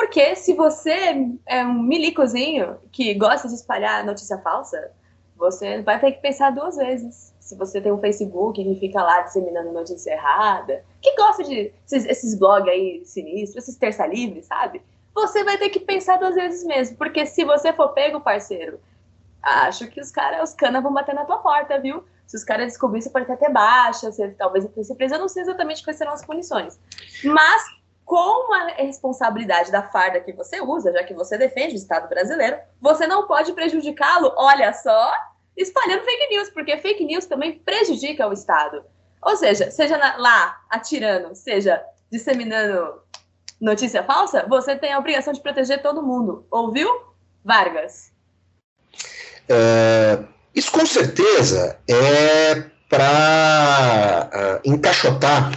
Porque 0.00 0.34
se 0.34 0.54
você 0.54 1.28
é 1.44 1.62
um 1.62 1.82
milicozinho 1.82 2.78
que 2.90 3.12
gosta 3.12 3.46
de 3.46 3.54
espalhar 3.54 4.02
notícia 4.02 4.38
falsa, 4.38 4.92
você 5.36 5.82
vai 5.82 6.00
ter 6.00 6.12
que 6.12 6.22
pensar 6.22 6.52
duas 6.52 6.78
vezes. 6.78 7.34
Se 7.38 7.54
você 7.54 7.82
tem 7.82 7.92
um 7.92 8.00
Facebook 8.00 8.64
que 8.64 8.80
fica 8.80 9.02
lá 9.02 9.20
disseminando 9.20 9.72
notícia 9.72 10.12
errada, 10.12 10.82
que 11.02 11.14
gosta 11.16 11.44
de 11.44 11.70
esses, 11.84 12.06
esses 12.06 12.34
blogs 12.34 12.72
aí 12.72 13.02
sinistros, 13.04 13.62
esses 13.62 13.76
terça 13.76 14.06
livre, 14.06 14.42
sabe? 14.42 14.80
Você 15.14 15.44
vai 15.44 15.58
ter 15.58 15.68
que 15.68 15.80
pensar 15.80 16.16
duas 16.16 16.34
vezes 16.34 16.64
mesmo. 16.64 16.96
Porque 16.96 17.26
se 17.26 17.44
você 17.44 17.70
for 17.70 17.90
pego, 17.90 18.22
parceiro, 18.22 18.80
acho 19.42 19.86
que 19.88 20.00
os 20.00 20.10
caras, 20.10 20.48
os 20.48 20.56
canas 20.56 20.82
vão 20.82 20.94
bater 20.94 21.14
na 21.14 21.26
tua 21.26 21.40
porta, 21.40 21.78
viu? 21.78 22.02
Se 22.26 22.38
os 22.38 22.44
caras 22.44 22.68
descobrirem, 22.68 23.02
você 23.02 23.10
pode 23.10 23.30
até 23.30 23.36
ter 23.36 23.52
baixa, 23.52 24.10
você, 24.10 24.30
talvez 24.30 24.64
até 24.64 24.82
ser 24.82 24.94
preso. 24.94 25.16
Eu 25.16 25.20
não 25.20 25.28
sei 25.28 25.42
exatamente 25.42 25.84
quais 25.84 25.98
serão 25.98 26.12
as 26.12 26.24
punições. 26.24 26.80
Mas, 27.22 27.79
com 28.04 28.52
a 28.52 28.66
responsabilidade 28.68 29.70
da 29.70 29.82
farda 29.82 30.20
que 30.20 30.32
você 30.32 30.60
usa, 30.60 30.92
já 30.92 31.04
que 31.04 31.14
você 31.14 31.38
defende 31.38 31.74
o 31.74 31.76
Estado 31.76 32.08
brasileiro, 32.08 32.58
você 32.80 33.06
não 33.06 33.26
pode 33.26 33.52
prejudicá-lo, 33.52 34.32
olha 34.36 34.72
só, 34.72 35.12
espalhando 35.56 36.04
fake 36.04 36.34
news, 36.34 36.50
porque 36.50 36.78
fake 36.78 37.04
news 37.04 37.26
também 37.26 37.58
prejudica 37.58 38.26
o 38.26 38.32
Estado. 38.32 38.84
Ou 39.22 39.36
seja, 39.36 39.70
seja 39.70 39.96
lá 40.16 40.60
atirando, 40.68 41.34
seja 41.34 41.82
disseminando 42.10 43.00
notícia 43.60 44.02
falsa, 44.02 44.46
você 44.48 44.74
tem 44.74 44.92
a 44.92 44.98
obrigação 44.98 45.32
de 45.32 45.40
proteger 45.40 45.82
todo 45.82 46.02
mundo. 46.02 46.46
Ouviu, 46.50 46.88
Vargas? 47.44 48.12
É, 49.48 50.24
isso 50.54 50.72
com 50.72 50.86
certeza 50.86 51.78
é 51.88 52.70
para 52.88 54.30
ah, 54.32 54.60
encaixotar 54.64 55.52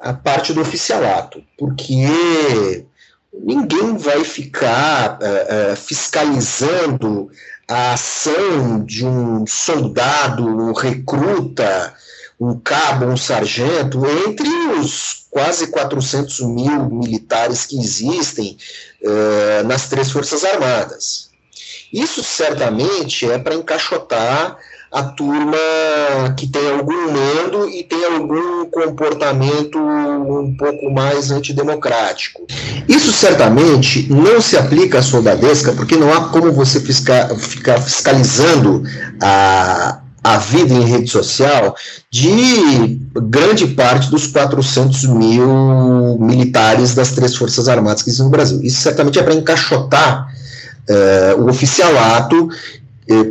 a 0.00 0.12
parte 0.12 0.52
do 0.52 0.60
oficialato, 0.60 1.44
porque 1.58 2.86
ninguém 3.32 3.96
vai 3.96 4.24
ficar 4.24 5.18
uh, 5.20 5.72
uh, 5.72 5.76
fiscalizando 5.76 7.30
a 7.68 7.92
ação 7.92 8.84
de 8.84 9.04
um 9.04 9.46
soldado, 9.46 10.44
um 10.44 10.72
recruta, 10.72 11.94
um 12.40 12.58
cabo, 12.58 13.06
um 13.06 13.16
sargento, 13.16 14.04
entre 14.26 14.48
os 14.80 15.26
quase 15.30 15.68
400 15.68 16.40
mil 16.40 16.90
militares 16.90 17.66
que 17.66 17.78
existem 17.78 18.56
uh, 19.02 19.66
nas 19.66 19.88
três 19.88 20.10
Forças 20.10 20.42
Armadas. 20.44 21.30
Isso 21.92 22.22
certamente 22.22 23.30
é 23.30 23.38
para 23.38 23.54
encaixotar 23.54 24.56
a 24.92 25.04
turma 25.04 25.56
que 26.36 26.48
tem 26.48 26.68
algum 26.68 27.12
mando 27.12 27.68
e 27.68 27.84
tem 27.84 28.04
algum 28.06 28.66
comportamento 28.66 29.78
um 29.78 30.56
pouco 30.58 30.90
mais 30.90 31.30
antidemocrático. 31.30 32.44
Isso 32.88 33.12
certamente 33.12 34.12
não 34.12 34.40
se 34.40 34.56
aplica 34.56 34.98
à 34.98 35.02
soldadesca, 35.02 35.72
porque 35.72 35.96
não 35.96 36.12
há 36.12 36.28
como 36.30 36.50
você 36.50 36.80
fisca, 36.80 37.28
ficar 37.36 37.80
fiscalizando 37.80 38.82
a, 39.22 40.00
a 40.24 40.38
vida 40.38 40.74
em 40.74 40.84
rede 40.84 41.08
social 41.08 41.76
de 42.10 42.98
grande 43.14 43.68
parte 43.68 44.10
dos 44.10 44.26
400 44.26 45.04
mil 45.06 46.18
militares 46.18 46.96
das 46.96 47.12
três 47.12 47.36
Forças 47.36 47.68
Armadas 47.68 48.02
que 48.02 48.10
existem 48.10 48.24
no 48.24 48.32
Brasil. 48.32 48.60
Isso 48.60 48.80
certamente 48.80 49.20
é 49.20 49.22
para 49.22 49.34
encaixotar 49.34 50.34
é, 50.88 51.34
o 51.38 51.48
oficialato, 51.48 52.48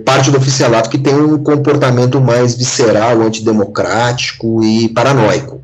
parte 0.06 0.32
do 0.32 0.38
oficialato 0.38 0.90
que 0.90 0.98
tem 0.98 1.16
um 1.16 1.42
comportamento 1.42 2.20
mais 2.20 2.56
visceral, 2.56 3.22
antidemocrático 3.22 4.64
e 4.64 4.90
paranoico. 4.90 5.62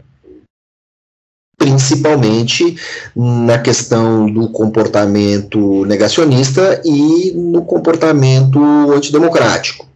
Principalmente 1.58 2.78
na 3.16 3.58
questão 3.60 4.32
do 4.32 4.50
comportamento 4.50 5.86
negacionista 5.86 6.82
e 6.86 7.32
no 7.34 7.64
comportamento 7.64 8.60
antidemocrático. 8.92 9.88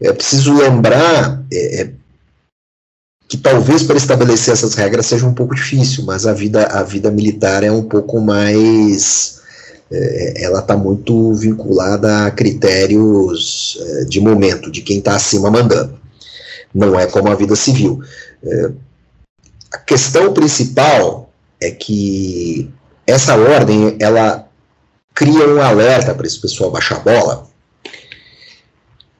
É 0.00 0.12
preciso 0.12 0.56
lembrar, 0.56 1.42
é, 1.52 1.82
é 1.82 1.90
que 3.30 3.36
talvez 3.36 3.84
para 3.84 3.96
estabelecer 3.96 4.52
essas 4.52 4.74
regras 4.74 5.06
seja 5.06 5.24
um 5.24 5.32
pouco 5.32 5.54
difícil, 5.54 6.04
mas 6.04 6.26
a 6.26 6.32
vida, 6.32 6.66
a 6.66 6.82
vida 6.82 7.12
militar 7.12 7.62
é 7.62 7.70
um 7.70 7.84
pouco 7.84 8.20
mais. 8.20 9.39
É, 9.92 10.44
ela 10.44 10.60
está 10.60 10.76
muito 10.76 11.34
vinculada 11.34 12.26
a 12.26 12.30
critérios 12.30 13.76
é, 13.80 14.04
de 14.04 14.20
momento, 14.20 14.70
de 14.70 14.82
quem 14.82 14.98
está 14.98 15.16
acima 15.16 15.50
mandando. 15.50 15.98
Não 16.72 16.98
é 16.98 17.06
como 17.06 17.28
a 17.28 17.34
vida 17.34 17.56
civil. 17.56 18.00
É, 18.42 18.70
a 19.72 19.78
questão 19.78 20.32
principal 20.32 21.30
é 21.60 21.70
que 21.70 22.70
essa 23.06 23.36
ordem 23.36 23.96
ela 23.98 24.48
cria 25.14 25.46
um 25.48 25.60
alerta 25.60 26.14
para 26.14 26.26
esse 26.26 26.40
pessoal 26.40 26.70
baixar 26.70 26.96
a 26.96 27.00
bola, 27.00 27.46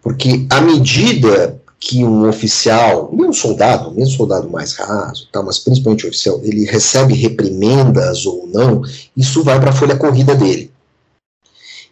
porque 0.03 0.47
à 0.49 0.61
medida 0.61 1.60
que 1.81 2.05
um 2.05 2.29
oficial, 2.29 3.09
nem 3.11 3.31
um 3.31 3.33
soldado, 3.33 3.91
mesmo 3.93 4.15
soldado 4.15 4.51
mais 4.51 4.75
raso, 4.75 5.27
tá, 5.33 5.43
mas 5.43 5.59
principalmente 5.59 6.07
oficial, 6.07 6.39
ele 6.45 6.67
recebe 6.67 7.15
reprimendas 7.15 8.27
ou 8.27 8.47
não, 8.47 8.83
isso 9.17 9.43
vai 9.43 9.59
para 9.59 9.71
a 9.71 9.73
folha 9.73 9.97
corrida 9.97 10.35
dele. 10.35 10.71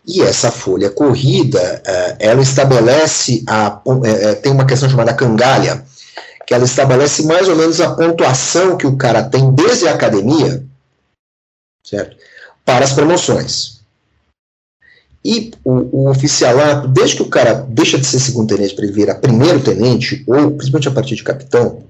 E 0.06 0.20
essa 0.20 0.50
folha 0.50 0.90
corrida, 0.90 1.82
uh, 1.86 2.16
ela 2.18 2.42
estabelece, 2.42 3.42
a, 3.46 3.80
uh, 3.86 4.42
tem 4.42 4.52
uma 4.52 4.66
questão 4.66 4.90
chamada 4.90 5.14
cangalha, 5.14 5.84
que 6.46 6.52
ela 6.52 6.64
estabelece 6.64 7.24
mais 7.24 7.48
ou 7.48 7.56
menos 7.56 7.80
a 7.80 7.94
pontuação 7.94 8.76
que 8.76 8.86
o 8.86 8.96
cara 8.96 9.22
tem 9.22 9.50
desde 9.52 9.88
a 9.88 9.94
academia, 9.94 10.64
certo? 11.82 12.16
Para 12.64 12.84
as 12.84 12.92
promoções. 12.92 13.77
E 15.24 15.50
o, 15.64 16.04
o 16.04 16.10
oficialato, 16.10 16.88
desde 16.88 17.16
que 17.16 17.22
o 17.22 17.28
cara 17.28 17.66
deixa 17.68 17.98
de 17.98 18.06
ser 18.06 18.20
segundo 18.20 18.48
tenente 18.54 18.74
para 18.74 18.84
ele 18.84 18.94
virar 18.94 19.16
primeiro 19.16 19.60
tenente, 19.60 20.24
ou 20.26 20.52
principalmente 20.52 20.88
a 20.88 20.92
partir 20.92 21.16
de 21.16 21.24
capitão, 21.24 21.82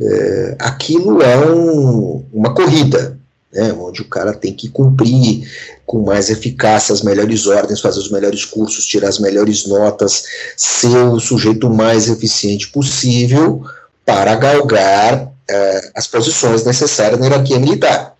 é, 0.00 0.56
aquilo 0.58 1.22
é 1.22 1.38
um, 1.46 2.24
uma 2.32 2.52
corrida, 2.52 3.16
né, 3.52 3.72
onde 3.72 4.02
o 4.02 4.08
cara 4.08 4.32
tem 4.32 4.52
que 4.52 4.68
cumprir 4.68 5.48
com 5.86 6.02
mais 6.02 6.28
eficácia 6.28 6.92
as 6.92 7.02
melhores 7.02 7.46
ordens, 7.46 7.80
fazer 7.80 8.00
os 8.00 8.10
melhores 8.10 8.44
cursos, 8.44 8.86
tirar 8.86 9.08
as 9.08 9.18
melhores 9.18 9.66
notas, 9.66 10.24
ser 10.56 10.96
o 10.96 11.20
sujeito 11.20 11.70
mais 11.70 12.08
eficiente 12.08 12.68
possível 12.68 13.62
para 14.04 14.34
galgar 14.34 15.32
é, 15.48 15.90
as 15.94 16.06
posições 16.06 16.64
necessárias 16.64 17.18
na 17.18 17.26
hierarquia 17.26 17.58
militar. 17.58 18.14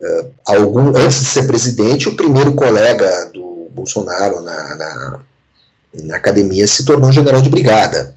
É, 0.00 0.26
algum, 0.46 0.88
antes 0.96 1.20
de 1.20 1.26
ser 1.26 1.46
presidente, 1.46 2.08
o 2.08 2.16
primeiro 2.16 2.52
colega 2.54 3.30
do 3.32 3.51
Bolsonaro 3.72 4.40
na, 4.40 4.76
na, 4.76 5.20
na 6.04 6.16
academia 6.16 6.66
se 6.66 6.84
tornou 6.84 7.12
general 7.12 7.42
de 7.42 7.50
brigada, 7.50 8.14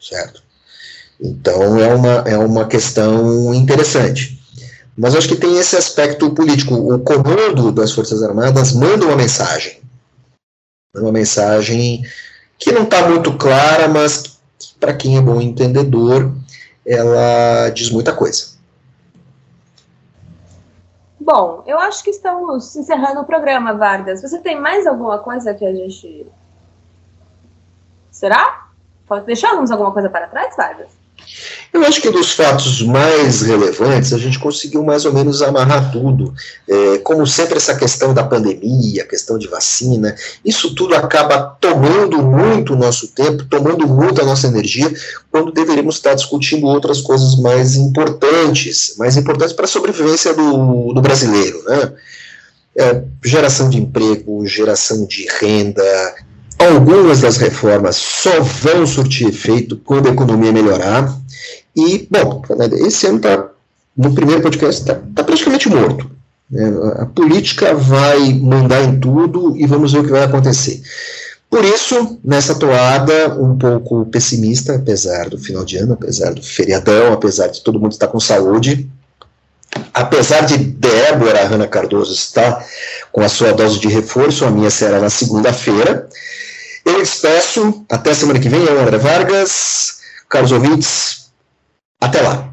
certo? 0.00 0.42
Então 1.20 1.78
é 1.78 1.94
uma, 1.94 2.12
é 2.26 2.38
uma 2.38 2.66
questão 2.66 3.52
interessante. 3.54 4.38
Mas 4.96 5.14
acho 5.14 5.28
que 5.28 5.36
tem 5.36 5.56
esse 5.58 5.76
aspecto 5.76 6.30
político. 6.30 6.74
O 6.74 6.98
comando 6.98 7.70
das 7.70 7.92
Forças 7.92 8.22
Armadas 8.22 8.72
manda 8.72 9.06
uma 9.06 9.16
mensagem. 9.16 9.80
Uma 10.94 11.12
mensagem 11.12 12.04
que 12.58 12.72
não 12.72 12.82
está 12.82 13.08
muito 13.08 13.32
clara, 13.36 13.86
mas 13.86 14.38
para 14.80 14.92
quem 14.92 15.16
é 15.16 15.20
bom 15.20 15.40
entendedor, 15.40 16.32
ela 16.84 17.70
diz 17.70 17.90
muita 17.90 18.12
coisa. 18.12 18.57
Bom, 21.30 21.62
eu 21.66 21.78
acho 21.78 22.02
que 22.02 22.08
estamos 22.08 22.74
encerrando 22.74 23.20
o 23.20 23.24
programa, 23.26 23.74
Vargas. 23.74 24.22
Você 24.22 24.40
tem 24.40 24.58
mais 24.58 24.86
alguma 24.86 25.18
coisa 25.18 25.52
que 25.52 25.66
a 25.66 25.74
gente. 25.74 26.26
Será? 28.10 28.68
Deixamos 29.26 29.70
alguma 29.70 29.92
coisa 29.92 30.08
para 30.08 30.26
trás, 30.26 30.56
Vargas? 30.56 30.88
Eu 31.72 31.82
acho 31.84 32.00
que 32.00 32.10
dos 32.10 32.32
fatos 32.32 32.82
mais 32.82 33.42
relevantes, 33.42 34.12
a 34.12 34.18
gente 34.18 34.38
conseguiu 34.38 34.82
mais 34.82 35.04
ou 35.04 35.12
menos 35.12 35.42
amarrar 35.42 35.92
tudo. 35.92 36.34
É, 36.66 36.98
como 36.98 37.26
sempre, 37.26 37.58
essa 37.58 37.76
questão 37.76 38.14
da 38.14 38.24
pandemia, 38.24 39.02
a 39.02 39.06
questão 39.06 39.38
de 39.38 39.46
vacina, 39.46 40.14
isso 40.44 40.74
tudo 40.74 40.94
acaba 40.94 41.56
tomando 41.60 42.22
muito 42.22 42.72
o 42.72 42.76
nosso 42.76 43.08
tempo, 43.08 43.44
tomando 43.44 43.86
muito 43.86 44.20
a 44.20 44.24
nossa 44.24 44.46
energia, 44.46 44.90
quando 45.30 45.52
deveríamos 45.52 45.96
estar 45.96 46.14
discutindo 46.14 46.66
outras 46.66 47.02
coisas 47.02 47.38
mais 47.38 47.76
importantes, 47.76 48.94
mais 48.98 49.16
importantes 49.16 49.52
para 49.52 49.66
a 49.66 49.68
sobrevivência 49.68 50.32
do, 50.32 50.92
do 50.94 51.02
brasileiro. 51.02 51.62
Né? 51.64 51.92
É, 52.76 53.02
geração 53.22 53.68
de 53.68 53.78
emprego, 53.78 54.46
geração 54.46 55.04
de 55.04 55.26
renda, 55.38 55.82
Algumas 56.58 57.20
das 57.20 57.36
reformas 57.36 57.94
só 57.94 58.40
vão 58.40 58.84
surtir 58.84 59.28
efeito 59.28 59.76
quando 59.76 60.08
a 60.08 60.10
economia 60.10 60.50
melhorar. 60.50 61.16
E, 61.78 62.08
bom, 62.10 62.42
esse 62.72 63.06
ano 63.06 63.18
está, 63.18 63.50
no 63.96 64.12
primeiro 64.12 64.42
podcast, 64.42 64.80
está 64.80 64.96
tá 65.14 65.22
praticamente 65.22 65.68
morto. 65.68 66.10
Né? 66.50 66.72
A 66.96 67.06
política 67.06 67.72
vai 67.72 68.34
mandar 68.34 68.82
em 68.82 68.98
tudo 68.98 69.56
e 69.56 69.64
vamos 69.64 69.92
ver 69.92 70.00
o 70.00 70.04
que 70.04 70.10
vai 70.10 70.24
acontecer. 70.24 70.82
Por 71.48 71.64
isso, 71.64 72.18
nessa 72.24 72.56
toada 72.56 73.40
um 73.40 73.56
pouco 73.56 74.04
pessimista, 74.06 74.74
apesar 74.74 75.30
do 75.30 75.38
final 75.38 75.64
de 75.64 75.76
ano, 75.76 75.92
apesar 75.92 76.34
do 76.34 76.42
feriadão, 76.42 77.12
apesar 77.12 77.46
de 77.46 77.62
todo 77.62 77.78
mundo 77.78 77.92
estar 77.92 78.08
com 78.08 78.18
saúde, 78.18 78.90
apesar 79.94 80.40
de 80.46 80.58
Débora 80.58 81.46
Hanna 81.46 81.68
Cardoso 81.68 82.12
estar 82.12 82.66
com 83.12 83.20
a 83.20 83.28
sua 83.28 83.52
dose 83.52 83.78
de 83.78 83.86
reforço, 83.86 84.44
a 84.44 84.50
minha 84.50 84.68
será 84.68 84.98
na 84.98 85.08
segunda-feira. 85.08 86.08
Eu 86.84 86.98
despeço, 86.98 87.84
até 87.88 88.12
semana 88.12 88.40
que 88.40 88.48
vem, 88.48 88.64
eu, 88.64 88.80
André 88.80 88.98
Vargas, 88.98 89.98
caros 90.28 90.50
ouvintes, 90.52 91.17
até 92.00 92.20
lá. 92.22 92.52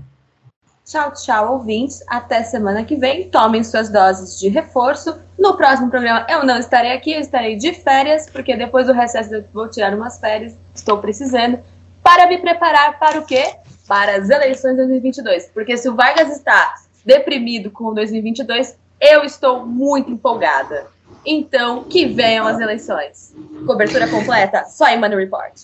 Tchau, 0.86 1.12
tchau, 1.14 1.54
ouvintes. 1.54 2.04
Até 2.08 2.44
semana 2.44 2.84
que 2.84 2.96
vem. 2.96 3.30
Tomem 3.30 3.64
suas 3.64 3.90
doses 3.90 4.40
de 4.40 4.50
reforço. 4.50 5.18
No 5.38 5.58
próximo 5.58 5.90
programa 5.90 6.26
eu 6.30 6.46
não 6.46 6.58
estarei 6.58 6.92
aqui, 6.92 7.14
eu 7.14 7.20
estarei 7.20 7.56
de 7.56 7.74
férias, 7.74 8.30
porque 8.30 8.56
depois 8.56 8.88
do 8.88 8.94
recesso 8.94 9.34
eu 9.34 9.46
vou 9.54 9.70
tirar 9.70 9.94
umas 9.94 10.20
férias, 10.20 10.56
estou 10.74 11.00
precisando, 11.00 11.60
para 12.04 12.28
me 12.28 12.38
preparar 12.38 13.00
para 13.00 13.20
o 13.20 13.26
quê? 13.26 13.56
Para 13.88 14.18
as 14.18 14.30
eleições 14.30 14.72
de 14.72 14.78
2022. 14.78 15.50
Porque 15.54 15.76
se 15.76 15.90
o 15.90 15.96
Vargas 15.96 16.30
está 16.30 16.76
deprimido 17.04 17.72
com 17.72 17.94
2022, 17.94 18.76
eu 19.02 19.24
estou 19.24 19.66
muito 19.66 20.12
empolgada. 20.12 20.88
Então, 21.26 21.84
que 21.84 22.06
venham 22.06 22.46
as 22.46 22.60
eleições. 22.60 23.34
Cobertura 23.66 24.08
completa, 24.08 24.66
só 24.66 24.88
em 24.88 25.00
Money 25.00 25.18
Report. 25.18 25.64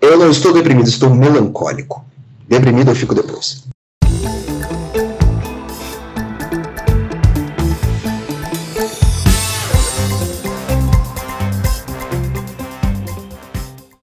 Eu 0.00 0.18
não 0.18 0.30
estou 0.30 0.52
deprimido, 0.52 0.88
estou 0.88 1.08
melancólico. 1.10 2.04
Deprimido 2.48 2.90
eu 2.90 2.94
fico 2.94 3.14
depois. 3.14 3.64